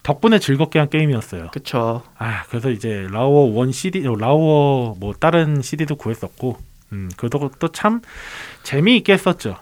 덕분에 0.03 0.37
즐겁게 0.39 0.77
한 0.79 0.89
게임이었어요. 0.89 1.47
그쵸. 1.51 2.03
아 2.19 2.43
그래서 2.49 2.69
이제 2.69 3.07
라오어 3.11 3.53
원 3.55 3.71
CD, 3.71 4.01
라오어 4.03 4.95
뭐 4.99 5.13
다른 5.19 5.63
CD도 5.63 5.95
구했었고, 5.95 6.57
음 6.91 7.09
그것도 7.17 7.69
참 7.69 8.01
재미있게 8.61 9.13
했었죠. 9.13 9.55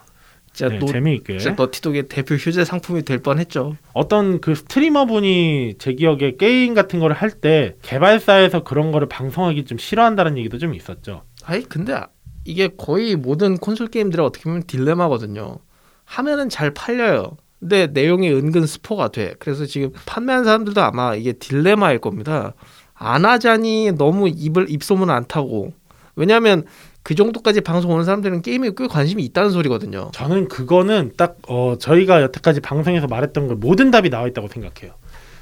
진짜 0.53 0.71
네, 0.71 0.79
노, 0.79 0.85
재미있게 0.85 1.39
진짜 1.39 1.55
너티독의 1.55 2.03
대표 2.07 2.35
효자 2.36 2.63
상품이 2.63 3.03
될 3.03 3.19
뻔했죠. 3.19 3.75
어떤 3.93 4.39
그 4.39 4.53
스트리머 4.55 5.05
분이 5.07 5.75
제 5.79 5.93
기억에 5.93 6.35
게임 6.37 6.73
같은 6.75 6.99
거를 6.99 7.15
할 7.15 7.31
때 7.41 7.75
개발사에서 7.81 8.63
그런 8.63 8.91
거를 8.91 9.09
방송하기 9.09 9.65
좀 9.65 9.77
싫어한다는 9.79 10.37
얘기도 10.37 10.59
좀 10.59 10.75
있었죠. 10.75 11.23
아이 11.43 11.63
근데 11.63 11.99
이게 12.45 12.69
거의 12.77 13.15
모든 13.15 13.57
콘솔 13.57 13.87
게임들의 13.87 14.23
어떻게 14.23 14.43
보면 14.43 14.63
딜레마거든요. 14.67 15.57
하면은 16.05 16.49
잘 16.49 16.71
팔려요. 16.71 17.37
근데 17.59 17.87
내용이 17.87 18.29
은근 18.29 18.67
스포가 18.67 19.07
돼. 19.07 19.33
그래서 19.39 19.65
지금 19.65 19.91
판매한 20.05 20.43
사람들도 20.43 20.79
아마 20.81 21.15
이게 21.15 21.33
딜레마일 21.33 21.99
겁니다. 21.99 22.53
안 22.93 23.25
하자니 23.25 23.93
너무 23.97 24.27
입을 24.29 24.69
입소문 24.69 25.09
안 25.09 25.25
타고 25.27 25.73
왜냐하면 26.15 26.63
그 27.03 27.15
정도까지 27.15 27.61
방송 27.61 27.91
오는 27.91 28.05
사람들은 28.05 28.41
게임에 28.41 28.71
꽤 28.77 28.87
관심이 28.87 29.23
있다는 29.25 29.51
소리거든요. 29.51 30.09
저는 30.13 30.47
그거는 30.47 31.11
딱 31.17 31.37
어, 31.49 31.75
저희가 31.77 32.21
여태까지 32.21 32.61
방송에서 32.61 33.07
말했던 33.07 33.47
걸 33.47 33.57
모든 33.57 33.91
답이 33.91 34.09
나와 34.09 34.27
있다고 34.27 34.47
생각해요. 34.47 34.93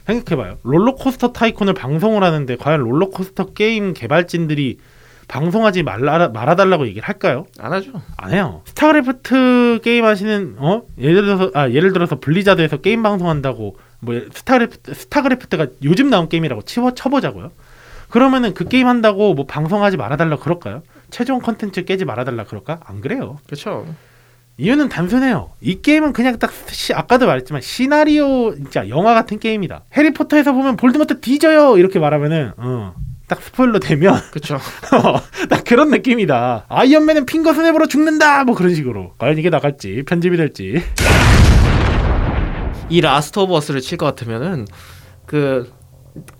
생각해봐요. 0.08 0.58
롤러코스터 0.64 1.32
타이쿤을 1.32 1.76
방송을 1.76 2.24
하는데 2.24 2.56
과연 2.56 2.82
롤러코스터 2.82 3.54
게임 3.54 3.94
개발진들이 3.94 4.80
방송하지 5.28 5.84
말라 5.84 6.28
말아달라고 6.28 6.88
얘기를 6.88 7.08
할까요? 7.08 7.46
안 7.60 7.72
하죠. 7.72 7.92
안 8.18 8.34
해요. 8.34 8.64
스타크래프트 8.66 9.80
게임 9.84 10.04
하시는 10.04 10.56
어 10.58 10.82
예를 11.00 11.24
들어서 11.24 11.52
아 11.54 11.70
예를 11.70 11.94
들어서 11.94 12.20
블리자드에서 12.20 12.78
게임 12.78 13.02
방송한다고 13.04 13.78
뭐 14.02 14.22
스타크래프트 14.34 14.94
스타크래프트가 14.94 15.68
요즘 15.84 16.10
나온 16.10 16.28
게임이라고 16.28 16.64
치워 16.64 16.94
쳐보자고요. 16.94 17.52
그러면은 18.10 18.54
그 18.54 18.68
게임 18.68 18.88
한다고 18.88 19.34
뭐 19.34 19.46
방송하지 19.46 19.96
말아달라 19.96 20.36
그럴까요? 20.36 20.82
최종 21.12 21.40
컨텐츠 21.40 21.86
깨지 21.86 22.06
말아달라 22.06 22.46
그럴까? 22.46 22.80
안 22.86 23.02
그래요. 23.02 23.38
그렇죠. 23.46 23.86
이유는 24.58 24.90
단순해요. 24.90 25.52
이 25.62 25.82
게임은 25.82 26.14
그냥 26.14 26.38
딱 26.40 26.52
시, 26.70 26.94
아까도 26.94 27.26
말했지만 27.28 27.62
시나리오 27.62 28.54
진짜 28.56 28.88
영화 28.90 29.14
같은 29.14 29.40
게임이다. 29.40 29.84
해리포터에서 29.96 30.54
보면 30.54 30.78
볼드모트 30.78 31.20
뒤져요 31.22 31.78
이렇게 31.78 32.00
말하면은 32.00 32.52
어, 32.58 32.94
딱 33.28 33.42
스포일러 33.42 33.80
되면 33.80 34.20
그렇죠. 34.32 34.60
딱 35.50 35.64
그런 35.66 35.90
느낌이다. 35.90 36.66
아이언맨은 36.70 37.26
finger 37.26 37.54
snap으로 37.54 37.88
죽는다 37.88 38.44
뭐 38.44 38.56
그런 38.56 38.76
식으로. 38.76 39.14
과연 39.18 39.38
이게 39.38 39.50
나갈지 39.50 40.04
편집이 40.06 40.38
될지. 40.38 40.82
이 42.90 43.02
라스트 43.02 43.40
오브 43.40 43.54
어스를 43.56 43.82
칠 43.82 43.98
것 43.98 44.06
같으면은 44.06 44.68
그 45.26 45.72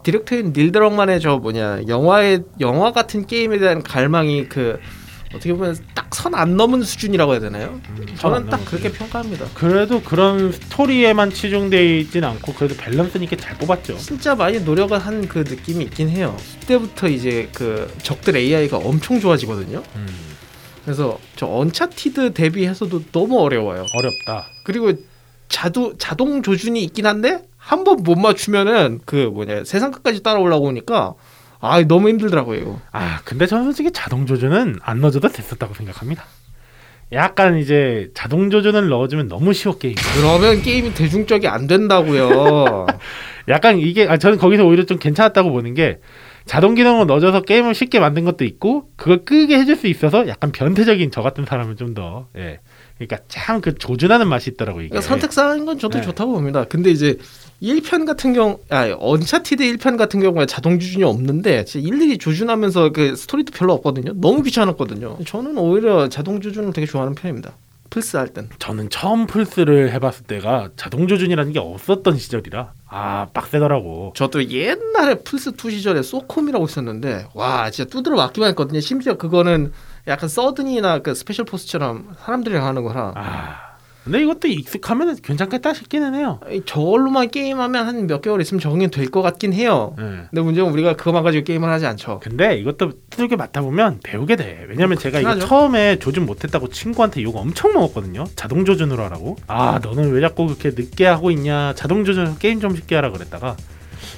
디렉터인 0.04 0.54
닐 0.54 0.72
드럭만의 0.72 1.20
저 1.22 1.38
뭐냐 1.38 1.82
영화의 1.88 2.44
영화 2.60 2.92
같은 2.92 3.26
게임에 3.26 3.58
대한 3.60 3.82
갈망이 3.84 4.50
그 4.50 4.80
어떻게 5.34 5.54
보면 5.54 5.78
딱 5.96 6.02
선 6.12 6.36
안 6.36 6.58
넘은 6.58 6.84
수준이라고 6.84 7.32
해야 7.32 7.40
되나요? 7.40 7.80
저는 8.18 8.50
딱 8.50 8.66
그렇게 8.66 8.92
평가합니다. 8.92 9.46
그래도 9.54 10.02
그런 10.02 10.52
스토리에만 10.52 11.32
치중돼 11.32 12.00
있진 12.00 12.26
않고 12.26 12.54
그래도 12.54 12.76
밸런스 12.76 13.18
있게 13.20 13.38
잘 13.38 13.58
뽑았죠. 13.58 13.98
진짜 13.98 14.36
많이 14.36 14.60
노력을 14.60 14.98
한 15.00 15.28
그 15.30 15.40
느낌이 15.40 15.86
있긴 15.86 16.10
해요. 16.10 16.36
그때부터 16.60 17.08
이제 17.08 17.48
그 17.56 17.90
적들 18.04 18.36
AI가 18.36 18.78
엄청 18.78 19.22
좋아지거든요. 19.22 19.82
음, 19.96 20.08
그래서 20.84 21.18
저 21.38 21.48
언차티드 21.48 22.34
대비해서도 22.34 23.04
너무 23.14 23.40
어려워요. 23.40 23.86
어렵다. 23.94 24.48
그리고 24.66 24.92
자도 25.48 25.98
자동 25.98 26.44
조준이 26.44 26.84
있긴 26.84 27.06
한데 27.06 27.42
한 27.64 27.84
번 27.84 27.98
못 28.04 28.18
맞추면은 28.18 29.00
그 29.06 29.16
뭐냐 29.34 29.64
세상 29.66 29.92
끝까지 29.92 30.24
따라 30.24 30.40
올라오니까 30.40 31.14
아 31.60 31.82
너무 31.88 32.10
힘들더라고요. 32.10 32.82
아 32.92 33.22
근데 33.24 33.46
저는 33.46 33.66
솔직히 33.66 33.92
자동 33.94 34.26
조준은 34.26 34.78
안 34.82 35.00
넣어줘도 35.00 35.28
됐었다고 35.30 35.74
생각합니다. 35.76 36.26
약간 37.14 37.58
이제 37.58 38.10
자동 38.14 38.50
조준을 38.50 38.88
넣어주면 38.90 39.28
너무 39.28 39.54
쉬워 39.54 39.78
게임. 39.78 39.96
그러면 40.16 40.62
게임이 40.62 40.94
대중적이 40.94 41.48
안 41.50 41.68
된다고요. 41.68 42.88
약간 43.50 43.78
이게 43.80 44.08
아, 44.08 44.18
저는 44.18 44.38
거기서 44.38 44.66
오히려 44.66 44.86
좀 44.86 44.98
괜찮았다고 44.98 45.52
보는 45.52 45.74
게 45.74 46.00
자동 46.46 46.74
기능을 46.74 47.06
넣어줘서 47.08 47.42
게임을 47.42 47.76
쉽게 47.76 48.00
만든 48.00 48.24
것도 48.26 48.44
있고 48.46 48.86
그걸 48.96 49.24
끄게 49.26 49.60
해줄 49.60 49.76
수 49.76 49.88
있어서 49.88 50.28
약간 50.28 50.52
변태적인 50.52 51.12
저 51.12 51.22
같은 51.22 51.46
사람은 51.46 51.76
좀 51.78 51.94
더 51.94 52.28
예. 52.38 52.60
그러니까 52.98 53.18
참 53.28 53.62
그 53.62 53.76
조준하는 53.76 54.28
맛이 54.28 54.50
있더라고 54.52 54.80
이게. 54.80 54.90
그러니까 54.90 55.08
선택사항인 55.08 55.66
건 55.66 55.78
저도 55.78 55.98
네. 56.00 56.04
좋다고 56.04 56.32
봅니다. 56.32 56.64
근데 56.64 56.90
이제 56.92 57.18
1편 57.62 58.06
같은 58.06 58.34
경우, 58.34 58.60
아, 58.70 58.92
언차티드 58.98 59.64
1편 59.64 59.98
같은 59.98 60.20
경우에 60.20 60.46
자동 60.46 60.80
조준이 60.80 61.04
없는데 61.04 61.66
진짜 61.66 61.88
일일이 61.88 62.18
조준하면서 62.18 62.90
그 62.90 63.16
스토리도 63.16 63.52
별로 63.54 63.74
없거든요. 63.74 64.14
너무 64.16 64.42
귀찮았거든요. 64.42 65.20
저는 65.26 65.58
오히려 65.58 66.10
자동 66.10 66.42
조준을 66.42 66.74
되게 66.74 66.88
좋아하는 66.88 67.14
편입니다. 67.16 67.52
플스 67.92 68.16
할 68.16 68.30
땐. 68.30 68.48
저는 68.58 68.90
처음 68.90 69.28
플스를 69.28 69.92
해봤을 69.92 70.24
때가 70.26 70.70
자동 70.78 71.08
조준이라는 71.10 71.52
게 71.52 71.60
없었던 71.60 72.18
시절이라 72.18 72.72
아 72.88 73.28
빡세더라고. 73.34 74.14
저도 74.16 74.50
옛날에 74.50 75.16
플스 75.26 75.52
2 75.52 75.70
시절에 75.72 76.02
소콤이라고 76.02 76.66
있었는데 76.66 77.28
와 77.34 77.70
진짜 77.70 77.90
두드려 77.90 78.16
맞기만 78.16 78.52
했거든요. 78.52 78.80
심지어 78.80 79.18
그거는 79.18 79.74
약간 80.08 80.30
서든이나 80.30 81.00
그 81.00 81.14
스페셜 81.14 81.44
포스처럼 81.44 82.16
사람들이랑 82.26 82.66
하는 82.66 82.84
거라 82.84 83.12
아 83.16 83.71
근데 84.04 84.24
이것도 84.24 84.48
익숙하면 84.48 85.16
괜찮겠다 85.22 85.76
싶기는 85.76 86.16
해요. 86.16 86.40
이 86.52 86.64
저걸로만 86.66 87.30
게임하면 87.30 87.86
한 87.88 88.08
몇 88.08 88.22
개월 88.22 88.42
있으면 88.42 88.60
적응이 88.60 88.90
될 88.90 89.12
것 89.12 89.22
같긴 89.22 89.54
해요. 89.54 89.96
예. 90.00 90.04
근데 90.32 90.42
문제는 90.42 90.72
우리가 90.72 90.96
그거만 90.96 91.24
가지고 91.24 91.44
게임을 91.44 91.70
하지 91.70 91.86
않죠. 91.86 92.20
근데 92.24 92.58
이것도 92.58 92.94
두들겨 93.12 93.36
맞다 93.36 93.62
보면 93.62 94.00
배우게 94.04 94.38
돼. 94.38 94.66
왜냐면 94.70 94.98
제가 94.98 95.20
이거. 95.20 95.38
처음에 95.40 96.00
조준 96.00 96.26
못했다고 96.26 96.70
친구한테 96.70 97.22
욕 97.22 97.36
엄청 97.36 97.74
먹었거든요. 97.74 98.24
자동 98.36 98.66
조준으로 98.66 99.04
하라고. 99.04 99.38
아 99.48 99.80
너는 99.84 100.12
왜 100.14 100.22
자꾸 100.22 100.48
그렇게 100.48 100.70
늦게 100.70 101.06
하고 101.06 101.30
있냐. 101.30 101.74
자동 101.76 102.04
조준 102.04 102.38
게임 102.40 102.60
좀 102.60 102.76
쉽게 102.76 102.96
하라 102.96 103.12
그랬다가 103.12 103.56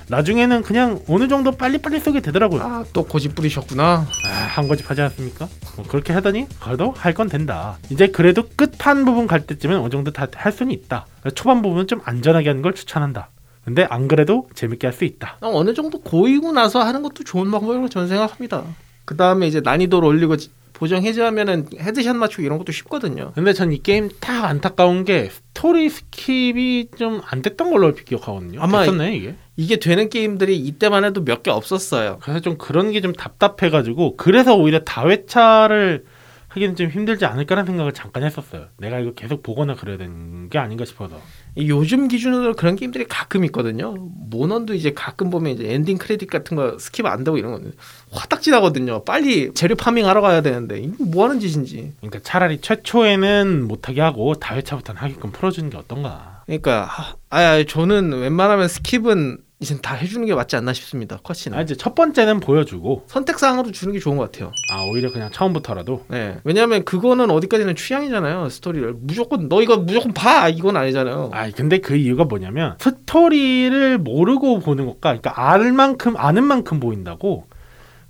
나중에는 0.10 0.62
그냥 0.64 1.00
어느 1.08 1.28
정도 1.28 1.52
빨리빨리 1.52 2.00
쓰게 2.00 2.20
되더라고요. 2.22 2.62
아 2.62 2.84
또 2.94 3.04
고집 3.06 3.36
부리셨구나. 3.36 4.06
아, 4.26 4.30
한 4.30 4.68
고집 4.68 4.90
하지 4.90 5.02
않습니까? 5.02 5.48
뭐 5.76 5.86
그렇게 5.88 6.14
하더니 6.14 6.48
그래도 6.62 6.92
할 6.98 7.14
건 7.14 7.30
된다. 7.30 7.78
이제 7.90 8.08
그래도 8.08 8.44
끝판 8.56 9.06
부분 9.06 9.28
갈 9.28 9.46
때쯤엔 9.46 9.78
어느 9.78 9.90
정도 9.90 10.12
다 10.12 10.28
할 10.36 10.52
수는 10.52 10.72
있다. 10.72 11.06
초반 11.36 11.62
부분은 11.62 11.88
좀 11.88 12.02
안전하게 12.04 12.50
하는 12.50 12.62
걸 12.62 12.74
추천한다. 12.74 13.30
근데 13.66 13.86
안 13.90 14.08
그래도 14.08 14.50
재밌게 14.56 14.88
할 14.88 14.94
수 14.94 15.06
있다. 15.06 15.38
어, 15.42 15.50
어느 15.54 15.74
정도 15.74 16.00
고이고 16.02 16.52
나서 16.52 16.82
하는 16.82 17.02
것도 17.04 17.24
좋은 17.24 17.50
방법이라고 17.52 17.88
저는 17.90 18.08
생각합니다. 18.10 18.64
그 19.06 19.16
다음에 19.16 19.48
이제 19.48 19.62
난이도를 19.62 20.08
올리고 20.08 20.38
지- 20.38 20.50
보정 20.74 21.04
해제하면은 21.04 21.68
headshot 21.80 22.16
맞추고 22.16 22.42
이런 22.44 22.58
것도 22.58 22.72
쉽거든요. 22.72 23.32
근데 23.36 23.54
전 23.54 23.72
이 23.72 23.82
게임 23.82 24.10
딱 24.20 24.46
안타까운 24.46 25.06
게 25.06 25.30
스토리 25.30 25.88
skip이 25.88 26.98
좀 26.98 27.22
안 27.26 27.42
됐던 27.42 27.70
걸로 27.72 27.94
기억하거든요. 27.94 28.60
아마 28.62 28.82
됐었네 28.82 29.16
이게. 29.16 29.36
이게 29.56 29.78
되는 29.78 30.10
게임들이 30.10 30.58
이때만 30.58 31.06
해도 31.06 31.24
몇 31.24 31.44
개 31.44 31.52
없었어요. 31.52 32.18
그래서 32.22 32.40
좀 32.40 32.58
그런 32.58 32.92
게 32.92 33.02
좀 33.02 33.14
답답해가지고 33.14 34.18
그래서 34.18 34.56
오히려 34.56 34.80
다회차를 34.80 36.06
하기는 36.48 36.76
좀 36.76 36.90
힘들지 36.90 37.26
않을까라는 37.26 37.66
생각을 37.68 37.94
잠깐 37.94 38.24
했었어요. 38.24 38.68
내가 38.78 39.00
이거 39.00 39.14
계속 39.14 39.42
보거나 39.44 39.76
그래야 39.76 39.98
되는 39.98 40.50
게 40.50 40.58
아닌가 40.60 40.86
싶어서. 40.86 41.20
이 41.56 41.70
요즘 41.70 42.08
기준으로 42.08 42.56
그런 42.56 42.76
게임들이 42.76 43.06
가끔 43.08 43.46
있거든요. 43.46 43.94
몬헌도 44.30 44.74
이제 44.74 44.92
가끔 44.94 45.30
보면 45.30 45.54
이제 45.54 45.72
엔딩 45.72 45.98
크레딧 45.98 46.30
같은 46.30 46.58
거 46.58 46.78
skip 46.78 47.06
안 47.06 47.24
되고 47.24 47.38
이런 47.38 47.52
거는 47.52 47.74
화딱지 48.12 48.50
나거든요. 48.50 49.04
빨리 49.04 49.54
재료 49.54 49.76
farming 49.76 50.08
하러 50.08 50.22
가야 50.22 50.42
되는데 50.42 50.80
이거 50.80 51.04
뭐 51.04 51.26
하는 51.26 51.40
짓인지. 51.40 51.94
그러니까 51.98 52.20
차라리 52.24 52.60
최초에는 52.60 53.68
못하게 53.68 54.02
하고 54.02 54.34
다회차부터는 54.34 55.00
하게끔 55.00 55.32
풀어주는 55.32 55.70
게 55.70 55.78
어떤가. 55.78 56.42
그러니까 56.46 56.90
아, 56.90 57.16
아 57.30 57.64
저는 57.64 58.14
웬만하면 58.14 58.68
skip은 58.68 59.38
이제 59.64 59.78
다 59.82 59.96
해주는 59.96 60.26
게 60.28 60.36
맞지 60.36 60.58
않나 60.58 60.74
싶습니다. 60.74 61.18
cutscene은 61.24 61.58
아 61.58 61.62
이제 61.62 61.76
첫 61.76 61.96
번째는 61.96 62.42
보여주고 62.42 63.06
선택 63.08 63.40
사항으로 63.40 63.72
주는 63.72 63.94
게 63.94 64.00
좋은 64.00 64.18
것 64.18 64.32
같아요. 64.32 64.52
아 64.72 64.84
오히려 64.84 65.12
그냥 65.12 65.32
처음부터라도 65.32 66.04
네. 66.10 66.38
왜냐하면 66.44 66.84
그거는 66.84 67.32
어디까지는 67.32 67.76
취향이잖아요. 67.76 68.50
스토리를 68.50 68.96
무조건 69.00 69.48
너 69.48 69.62
이거 69.62 69.78
무조건 69.78 70.14
봐 70.14 70.50
이건 70.50 70.76
아니잖아요. 70.76 71.32
아 71.34 71.50
근데 71.52 71.80
그 71.80 71.96
이유가 71.96 72.26
뭐냐면 72.26 72.76
스토리를 72.80 73.98
모르고 74.00 74.60
보는 74.60 74.86
것과 74.86 75.18
그러니까 75.18 75.34
알 75.36 75.72
만큼 75.72 76.16
아는 76.18 76.44
만큼 76.44 76.80
보인다고 76.80 77.46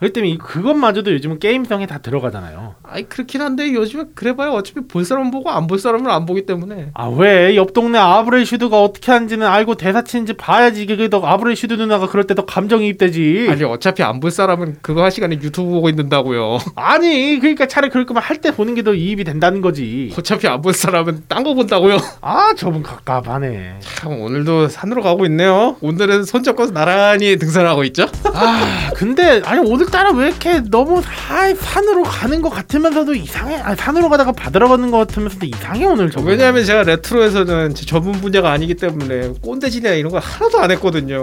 그렇기 0.03 0.13
때문에 0.13 0.31
이- 0.33 0.37
그것마저도 0.37 1.13
요즘은 1.13 1.39
게임성에 1.39 1.85
다 1.87 1.99
들어가잖아요 1.99 2.75
아이 2.83 3.03
그렇긴 3.03 3.41
한데 3.41 3.73
요즘에 3.73 4.03
그래봐야 4.15 4.49
어차피 4.51 4.81
볼 4.87 5.05
사람 5.05 5.31
보고 5.31 5.49
안 5.49 5.67
볼 5.67 5.79
사람은 5.79 6.11
안 6.11 6.25
보기 6.25 6.45
때문에 6.45 6.91
아 6.93 7.07
왜 7.09 7.55
옆 7.55 7.73
동네 7.73 7.97
아브레슈드가 7.99 8.81
어떻게 8.81 9.11
하는지는 9.13 9.47
알고 9.47 9.75
대사 9.75 10.03
치는지 10.03 10.33
봐야지 10.33 10.85
그게 10.85 11.07
더 11.09 11.21
아브레슈드 11.25 11.73
누나가 11.75 12.07
그럴 12.07 12.25
때 12.27 12.33
더 12.33 12.45
감정이입되지 12.45 13.47
아니 13.49 13.63
어차피 13.63 14.01
안 14.03 14.19
볼 14.19 14.31
사람은 14.31 14.77
그거 14.81 15.03
할 15.03 15.11
시간에 15.11 15.35
유튜브 15.41 15.69
보고 15.69 15.87
있는다고요. 15.89 16.57
아니 16.75 17.37
그러니까 17.39 17.67
차라리 17.67 17.89
그럴 17.91 18.05
거면 18.05 18.21
할 18.23 18.41
때 18.41 18.51
보는 18.51 18.73
게 18.75 18.81
더 18.83 18.93
이입이 18.93 19.23
된다는 19.23 19.61
거지 19.61 20.11
어차피 20.17 20.47
안 20.47 20.61
볼 20.61 20.73
사람은 20.73 21.23
딴 21.29 21.43
거 21.43 21.53
본다고요. 21.53 21.97
아 22.21 22.53
저분 22.57 22.81
갑갑하네 22.83 23.79
참 23.81 24.19
오늘도 24.19 24.67
산으로 24.69 25.01
가고 25.03 25.25
있네요. 25.27 25.75
오늘은 25.81 26.23
손 26.25 26.41
잡고 26.43 26.71
나란히 26.71 27.37
등산하고 27.37 27.83
있죠. 27.85 28.07
아 28.33 28.89
근데 28.95 29.41
아니 29.45 29.59
오늘 29.59 29.83
오늘 29.83 29.91
따라 29.93 30.09
왜 30.11 30.27
이렇게 30.29 30.59
너무 30.71 31.01
하, 31.05 31.53
산으로 31.53 32.01
가는 32.01 32.41
것 32.41 32.49
같으면서도 32.49 33.13
이상해. 33.13 33.57
아, 33.57 33.75
산으로 33.75 34.09
가다가 34.09 34.31
바다로 34.31 34.67
가는 34.67 34.89
것 34.89 34.97
같으면서도 34.97 35.45
이상해 35.45 35.85
오늘 35.85 36.09
저거. 36.09 36.25
왜냐하면 36.27 36.65
제가 36.65 36.81
레트로에서는 36.81 37.75
제 37.75 37.85
전문 37.85 38.13
분야가 38.13 38.51
아니기 38.51 38.73
때문에 38.73 39.33
꼰대질이나 39.43 39.93
이런 39.93 40.11
거 40.11 40.17
하나도 40.17 40.59
안 40.59 40.71
했거든요. 40.71 41.21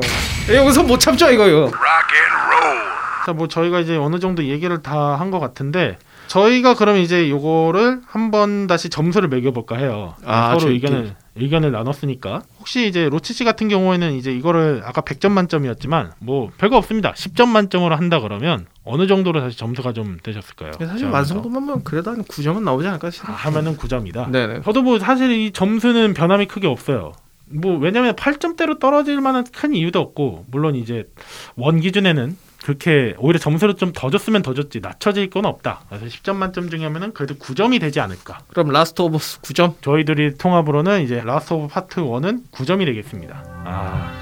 여기서 0.55 0.85
못 0.85 1.01
참죠 1.01 1.31
이거요. 1.33 1.57
Rock 1.65 1.69
and 1.69 2.37
roll. 2.65 2.79
자, 3.27 3.33
뭐 3.33 3.49
저희가 3.49 3.81
이제 3.81 3.97
어느 3.97 4.21
정도 4.21 4.45
얘기를 4.45 4.81
다 4.83 5.17
한 5.17 5.33
것 5.33 5.41
같은데 5.41 5.99
저희가 6.29 6.75
그럼 6.75 6.97
이제 6.99 7.29
요거를 7.29 8.03
한번 8.07 8.69
다시 8.69 8.89
점수를 8.89 9.29
매겨볼까 9.29 9.79
해요. 9.79 10.15
아, 10.25 10.57
서로 10.59 10.71
의견을 10.73 11.17
의견을 11.37 11.71
나눴으니까 11.73 12.43
혹시 12.59 12.87
이제 12.89 13.09
로치 13.09 13.33
씨 13.33 13.45
같은 13.45 13.69
경우에는 13.69 14.13
이제 14.15 14.33
이거를 14.33 14.83
아까 14.85 15.01
100점 15.01 15.31
만점이었지만 15.31 16.13
뭐 16.19 16.51
별거 16.59 16.77
없습니다. 16.77 17.13
10점 17.13 17.49
만점으로 17.49 17.95
한다 17.97 18.21
그러면 18.21 18.67
어느 18.85 19.07
정도로 19.07 19.41
다시 19.41 19.57
점수가 19.57 19.93
좀 19.93 20.19
되셨을까요? 20.23 20.73
사실 20.79 20.99
제가 20.99 21.11
완성도만 21.13 21.67
보면 21.67 21.85
그래도 21.85 22.11
한 22.11 22.25
9점은 22.25 22.63
나오지 22.65 22.89
않을까 22.89 23.09
아, 23.09 23.11
싶어요. 23.11 23.37
하면은 23.37 23.77
9점이다. 23.77 24.31
네네. 24.31 24.63
저도 24.63 24.83
뭐 24.83 24.99
사실 24.99 25.31
이 25.31 25.53
점수는 25.53 26.15
변함이 26.15 26.47
크게 26.47 26.67
없어요. 26.67 27.13
뭐 27.47 27.79
왜냐면 27.79 28.15
8점대로 28.15 28.79
떨어질 28.79 29.21
만한 29.21 29.45
큰 29.53 29.75
이유도 29.75 30.01
없고 30.01 30.47
물론 30.51 30.75
이제 30.77 31.09
원 31.57 31.81
기준에는 31.81 32.37
그렇게 32.63 33.15
오히려 33.19 33.39
점수를 33.39 33.75
좀 33.75 33.93
더 33.93 34.09
줬으면 34.11 34.43
더 34.43 34.55
줬지 34.55 34.81
낮춰질 34.81 35.31
건 35.31 35.45
없다. 35.47 35.81
그래서 35.89 36.07
10점 36.07 36.37
만점 36.37 36.71
중에 36.71 36.83
하면은 36.85 37.13
그래도 37.13 37.35
9점이 37.35 37.81
되지 37.81 38.01
않을까. 38.01 38.41
그럼 38.49 38.69
Last 38.71 39.03
of 39.03 39.19
Us 39.19 39.41
9점. 39.41 39.75
저희들이 39.83 40.37
통합으로는 40.39 41.03
이제 41.03 41.21
Last 41.25 41.53
of 41.55 41.69
Us 41.69 41.79
Part 41.79 42.01
1은 42.01 42.43
9점이 42.53 42.85
되겠습니다. 42.87 43.43
아 43.65 44.13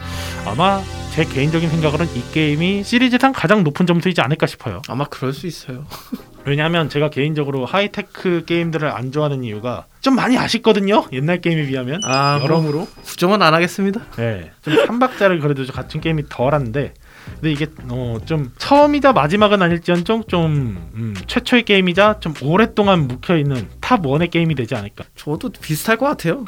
아마 0.46 0.80
제 1.12 1.24
개인적인 1.24 1.68
생각으로는 1.68 2.12
이 2.16 2.22
게임이 2.32 2.82
시리즈상 2.84 3.32
가장 3.32 3.62
높은 3.64 3.86
점수이지 3.86 4.20
않을까 4.20 4.46
싶어요. 4.46 4.82
아마 4.88 5.04
그럴 5.04 5.32
수 5.32 5.46
있어요. 5.46 5.84
왜냐하면 6.46 6.88
제가 6.88 7.10
개인적으로 7.10 7.66
하이테크 7.66 8.44
게임들을 8.46 8.88
안 8.88 9.12
좋아하는 9.12 9.44
이유가 9.44 9.84
좀 10.00 10.14
많이 10.14 10.38
아쉽거든요. 10.38 11.04
옛날 11.12 11.40
게임에 11.40 11.66
비하면 11.66 12.00
아, 12.04 12.38
뭐 12.38 12.44
여러모로 12.44 12.88
9점은 13.04 13.42
안 13.42 13.52
하겠습니다. 13.52 14.00
네, 14.16 14.50
좀 14.62 14.74
3박자를 14.74 15.42
그래도 15.42 15.66
좀 15.66 15.74
갖춘 15.74 16.00
게임이 16.00 16.24
덜한데 16.30 16.94
근데 17.34 17.52
이게 17.52 17.66
어, 17.90 18.18
좀 18.24 18.52
처음이자 18.58 19.12
마지막은 19.12 19.60
아닐지언정 19.62 20.24
좀 20.28 20.90
음, 20.94 21.14
최초의 21.26 21.64
게임이자 21.64 22.20
좀 22.20 22.34
오랫동안 22.42 23.06
묵혀 23.08 23.36
있는 23.36 23.68
top 23.80 24.04
one의 24.04 24.28
게임이 24.28 24.54
되지 24.54 24.74
않을까 24.74 25.04
저도 25.16 25.50
비슷할 25.50 25.96
것 25.96 26.06
같아요. 26.06 26.44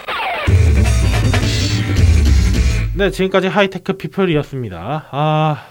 네 2.94 3.10
지금까지 3.10 3.46
High-tech 3.46 3.94
People이었습니다 3.94 5.06
아 5.10 5.64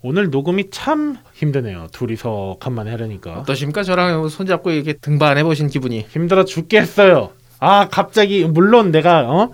오늘 0.00 0.30
녹음이 0.30 0.70
참 0.70 1.18
힘드네요 1.34 1.88
둘이서 1.92 2.56
간만에 2.60 2.90
하려니까 2.90 3.34
어떠십니까? 3.40 3.82
저랑 3.82 4.28
손잡고 4.28 4.70
이렇게 4.72 4.94
등반 4.94 5.38
해 5.38 5.44
보신 5.44 5.68
기분이. 5.68 6.06
힘들어 6.08 6.44
죽겠어요 6.44 7.30
아 7.60 7.88
갑자기 7.88 8.44
물론 8.44 8.90
내가 8.90 9.30
어 9.30 9.50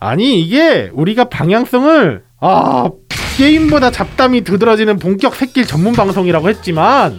아니 0.00 0.40
이게 0.40 0.90
우리가 0.92 1.24
방향성을 1.28 2.24
아 2.40 2.90
게임보다 3.36 3.90
잡담이 3.90 4.42
두드러지는 4.42 4.98
본격 4.98 5.34
새끼 5.34 5.66
전문 5.66 5.92
방송이라고 5.92 6.48
했지만 6.48 7.18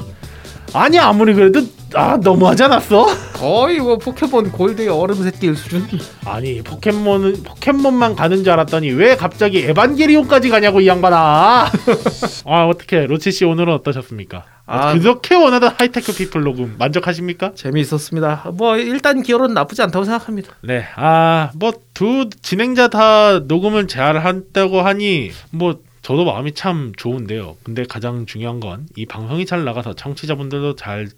아니 0.74 0.98
아무리 1.00 1.34
그래도 1.34 1.62
아 1.94 2.18
너무하지 2.22 2.64
않았어? 2.64 3.06
거의 3.34 3.80
뭐 3.80 3.98
포켓몬 3.98 4.52
골드의 4.52 4.90
얼음 4.90 5.24
새끼 5.24 5.54
수준. 5.54 5.88
아니 6.26 6.62
포켓몬은 6.62 7.44
포켓몬만 7.44 8.16
가는 8.16 8.44
줄 8.44 8.52
알았더니 8.52 8.90
왜 8.92 9.16
갑자기 9.16 9.60
에반게리온까지 9.60 10.50
가냐고 10.50 10.82
이 10.82 10.88
양반아 10.88 11.72
아 12.46 12.66
어떻게 12.66 13.06
로치 13.06 13.32
씨 13.32 13.46
오늘은 13.46 13.74
어떠셨습니까? 13.76 14.44
아, 14.66 14.90
아, 14.90 14.94
그렇게 15.00 15.36
원하던 15.36 15.72
High-tech 15.78 16.14
People 16.14 16.42
녹음 16.44 16.76
만족하십니까? 16.78 17.54
재미있었습니다. 17.56 18.52
뭐 18.56 18.76
일단 18.76 19.22
기어로는 19.22 19.54
나쁘지 19.54 19.82
않다고 19.84 20.04
생각합니다. 20.04 20.54
네, 20.64 20.84
아, 20.96 21.52
뭐 21.56 21.72
두 21.98 22.30
진행자 22.44 22.90
다 22.90 23.40
녹음을 23.40 23.88
잘 23.88 24.20
한다고 24.20 24.82
하니 24.82 25.32
뭐 25.50 25.80
저도 26.08 26.24
마음이 26.24 26.54
참 26.54 26.94
좋은데요. 26.96 27.58
근데 27.64 27.84
가장 27.84 28.26
중요한 28.26 28.62
건 28.62 28.86
이 28.96 29.06
방송이 29.06 29.46
잘 29.46 29.66
나가서 29.66 29.94
청취자분들도 29.94 30.78
잘 30.78 31.10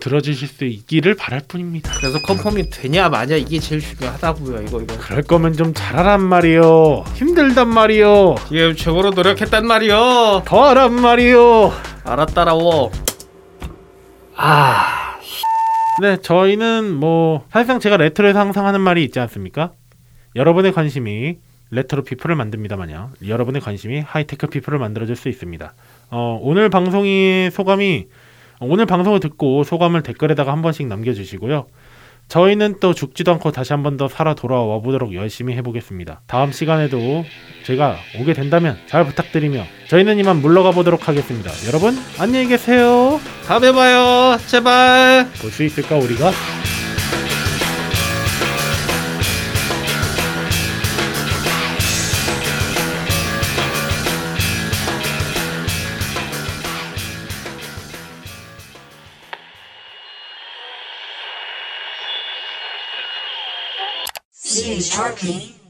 들어주실 0.00 0.48
수 0.48 0.64
있기를 0.64 1.14
바랄 1.14 1.42
뿐입니다. 1.46 1.92
그래서 1.98 2.18
confirm이 2.20 2.70
되냐 2.70 3.10
마냐 3.10 3.36
이게 3.36 3.58
제일 3.58 3.82
중요하다고요. 3.82 4.62
이거 4.62 4.80
이거. 4.80 4.96
그럴 4.98 5.22
거면 5.22 5.52
좀 5.52 5.74
잘하란 5.74 6.22
말이요. 6.22 7.04
힘들단 7.16 7.68
말이요. 7.68 8.36
지금 8.48 8.74
최고로 8.74 9.10
노력했단 9.10 9.66
말이요. 9.66 10.42
더 10.46 10.64
하란 10.68 10.94
말이요. 10.94 11.72
알았다라워. 12.04 12.92
아. 14.36 15.18
네, 16.00 16.16
저희는 16.16 16.94
뭐 16.94 17.44
사실상 17.52 17.78
제가 17.78 17.98
레트로에서 17.98 18.40
항상 18.40 18.66
하는 18.66 18.80
말이 18.80 19.04
있지 19.04 19.20
않습니까? 19.20 19.72
여러분의 20.34 20.72
관심이 20.72 21.36
Retro 21.74 22.02
People을 22.04 22.36
만듭니다 22.36 22.76
마냥 22.76 23.10
여러분의 23.26 23.60
관심이 23.60 24.00
High-tech 24.00 24.46
People을 24.48 24.78
만들어줄 24.78 25.16
수 25.16 25.28
있습니다. 25.28 25.74
어, 26.10 26.38
오늘 26.42 26.70
방송이 26.70 27.50
소감이 27.52 28.06
오늘 28.60 28.86
방송을 28.86 29.20
듣고 29.20 29.64
소감을 29.64 30.02
댓글에다가 30.02 30.52
한 30.52 30.62
번씩 30.62 30.86
남겨주시고요. 30.86 31.66
저희는 32.26 32.76
또 32.80 32.94
죽지도 32.94 33.32
않고 33.32 33.52
다시 33.52 33.74
한 33.74 33.82
번 33.82 33.98
더 33.98 34.08
살아 34.08 34.34
돌아와 34.34 34.78
보도록 34.78 35.12
열심히 35.14 35.54
해보겠습니다. 35.56 36.22
다음 36.26 36.52
시간에도 36.52 37.22
제가 37.64 37.96
오게 38.18 38.32
된다면 38.32 38.78
잘 38.86 39.04
부탁드리며 39.04 39.62
저희는 39.88 40.18
이만 40.20 40.40
물러가 40.40 40.70
보도록 40.70 41.06
하겠습니다. 41.08 41.50
여러분 41.68 41.94
안녕히 42.18 42.46
계세요. 42.48 43.20
다음에 43.46 43.72
봐요. 43.72 44.38
제발. 44.46 45.26
볼 45.42 45.50
수 45.50 45.64
있을까 45.64 45.96
우리가? 45.96 46.30
sharking. 64.94 65.63